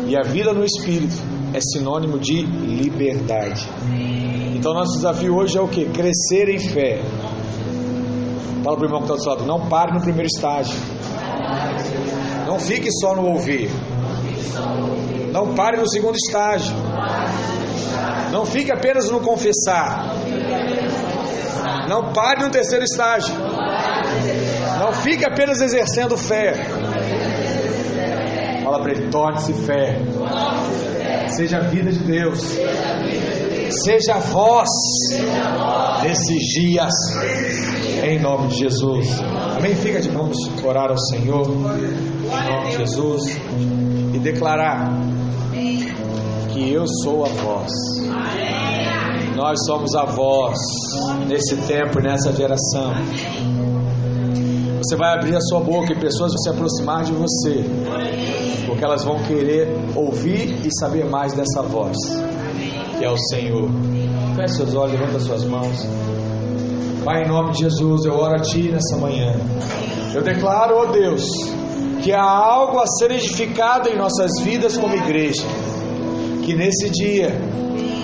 [0.06, 1.16] E a vida no Espírito
[1.54, 3.66] é sinônimo de liberdade.
[4.54, 5.86] Então, nosso desafio hoje é o que?
[5.86, 7.02] Crescer em fé.
[8.62, 10.78] Fala para o irmão que está do seu lado, não pare no primeiro estágio.
[12.46, 13.70] Não fique só no ouvir.
[15.32, 16.76] Não pare no segundo estágio.
[18.34, 20.18] Não fique apenas no confessar.
[21.88, 23.49] Não pare no terceiro estágio.
[25.04, 26.54] Fique apenas exercendo fé.
[28.64, 30.00] Fala para ele: torne-se fé.
[31.30, 32.40] Seja a vida de Deus.
[33.84, 34.70] Seja a voz
[36.02, 36.94] desses dias.
[38.04, 39.08] Em nome de Jesus.
[39.58, 39.76] Amém?
[39.76, 41.48] Fica de vamos orar ao Senhor.
[41.48, 43.38] Em nome de Jesus.
[44.14, 44.92] E declarar
[46.52, 47.72] que eu sou a voz.
[49.36, 50.58] Nós somos a voz
[51.28, 52.94] nesse tempo e nessa geração.
[54.80, 57.66] Você vai abrir a sua boca e pessoas vão se aproximar de você,
[58.66, 61.98] porque elas vão querer ouvir e saber mais dessa voz,
[62.98, 63.70] que é o Senhor.
[64.38, 65.86] Feche seus olhos, levanta suas mãos.
[67.04, 69.36] Pai, em nome de Jesus, eu oro a Ti nessa manhã.
[70.14, 71.26] Eu declaro, ó oh Deus,
[72.02, 75.44] que há algo a ser edificado em nossas vidas como igreja.
[76.46, 77.38] Que nesse dia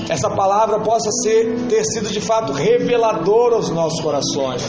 [0.09, 4.61] essa palavra possa ser ter sido de fato reveladora aos nossos corações.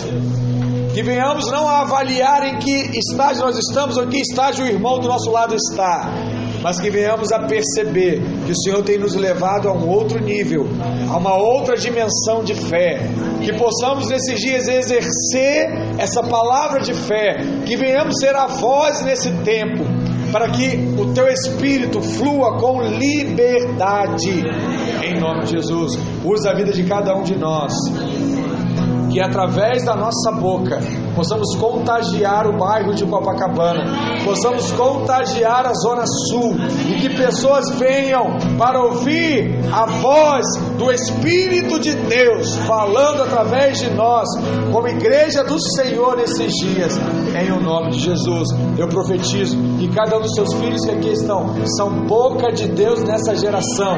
[0.96, 4.66] Que venhamos não a avaliar em que estágio nós estamos ou em que estágio o
[4.66, 6.10] irmão do nosso lado está,
[6.62, 10.66] mas que venhamos a perceber que o Senhor tem nos levado a um outro nível,
[11.12, 13.10] a uma outra dimensão de fé.
[13.42, 15.68] Que possamos nesses dias exercer
[15.98, 19.84] essa palavra de fé, que venhamos ser a voz nesse tempo,
[20.32, 24.42] para que o teu espírito flua com liberdade.
[25.04, 27.74] Em nome de Jesus, usa a vida de cada um de nós
[29.16, 30.78] que através da nossa boca
[31.14, 33.82] possamos contagiar o bairro de Copacabana,
[34.22, 36.54] possamos contagiar a Zona Sul
[36.86, 40.44] e que pessoas venham para ouvir a voz
[40.76, 44.28] do Espírito de Deus falando através de nós,
[44.70, 46.98] como igreja do Senhor nesses dias,
[47.40, 48.50] em o nome de Jesus.
[48.76, 53.02] Eu profetizo que cada um dos seus filhos que aqui estão são boca de Deus
[53.02, 53.96] nessa geração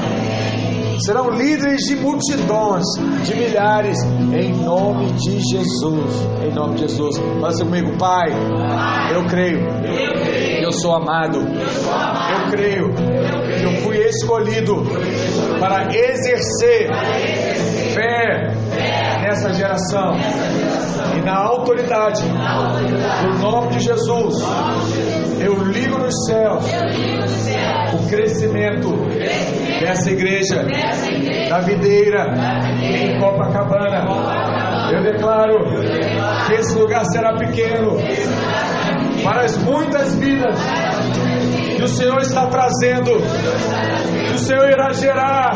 [0.99, 2.85] serão líderes de multidões,
[3.25, 3.97] de milhares,
[4.33, 6.29] em nome de Jesus.
[6.43, 7.17] Em nome de Jesus.
[7.17, 8.31] Fala assim comigo, Pai,
[9.15, 9.61] eu creio,
[10.63, 12.95] eu sou amado, eu creio,
[13.63, 14.75] eu fui escolhido
[15.61, 16.89] para exercer
[17.95, 18.55] Fé
[19.23, 20.13] nessa geração.
[21.17, 24.37] E na autoridade do nome de Jesus,
[25.41, 26.65] eu ligo nos céus
[27.95, 28.91] o crescimento
[29.81, 30.67] dessa igreja,
[31.49, 32.27] da videira
[32.83, 34.05] em Copacabana.
[34.93, 35.65] Eu declaro
[36.47, 37.97] que esse lugar será pequeno
[39.23, 40.59] para as muitas vidas
[41.77, 43.11] que o Senhor está trazendo,
[44.27, 45.53] que o Senhor irá gerar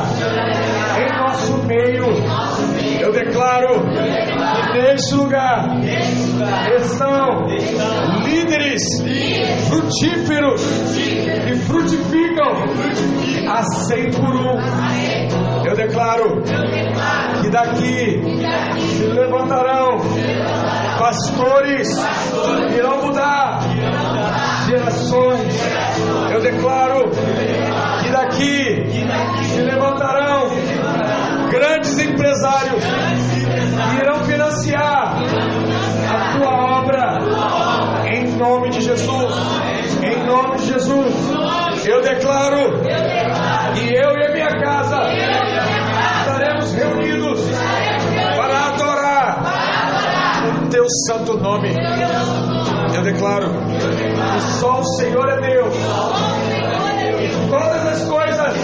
[0.98, 2.81] em nosso meio.
[3.02, 3.80] Eu declaro
[4.72, 5.76] que neste lugar
[6.76, 7.46] estão
[8.24, 8.80] líderes
[9.68, 10.62] frutíferos
[10.94, 12.52] que frutificam
[13.50, 14.56] a cem por um.
[15.66, 16.42] Eu declaro
[17.42, 18.22] que daqui
[18.78, 19.98] se levantarão
[21.00, 21.88] pastores
[22.68, 23.62] que irão mudar
[24.68, 25.54] gerações.
[26.32, 27.10] Eu declaro
[28.00, 28.86] que daqui
[29.44, 30.46] se levantarão
[31.52, 32.82] grandes empresários
[34.00, 35.18] irão financiar
[36.08, 37.18] a tua obra
[38.10, 39.32] em nome de Jesus.
[40.02, 41.14] Em nome de Jesus,
[41.86, 42.80] eu declaro
[43.74, 45.02] que eu e a minha casa
[46.20, 47.40] estaremos reunidos
[48.34, 49.42] para adorar
[50.64, 51.76] o teu santo nome.
[52.94, 56.41] Eu declaro que só o Senhor é Deus.
[57.52, 58.54] Todas as coisas,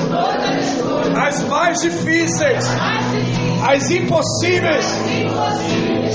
[1.15, 2.65] as mais difíceis,
[3.69, 4.87] as impossíveis,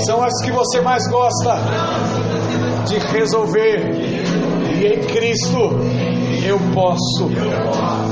[0.04, 1.56] são as que você mais gosta
[2.88, 3.78] de resolver.
[4.74, 5.78] E em Cristo
[6.44, 7.30] eu posso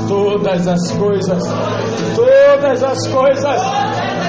[0.07, 1.43] todas as coisas,
[2.15, 3.61] todas as coisas,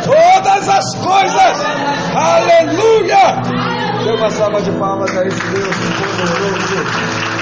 [0.05, 1.65] todas as coisas.
[2.13, 3.41] Aleluia!
[4.03, 7.34] Dê uma salva de palmas a esse Deus poderoso.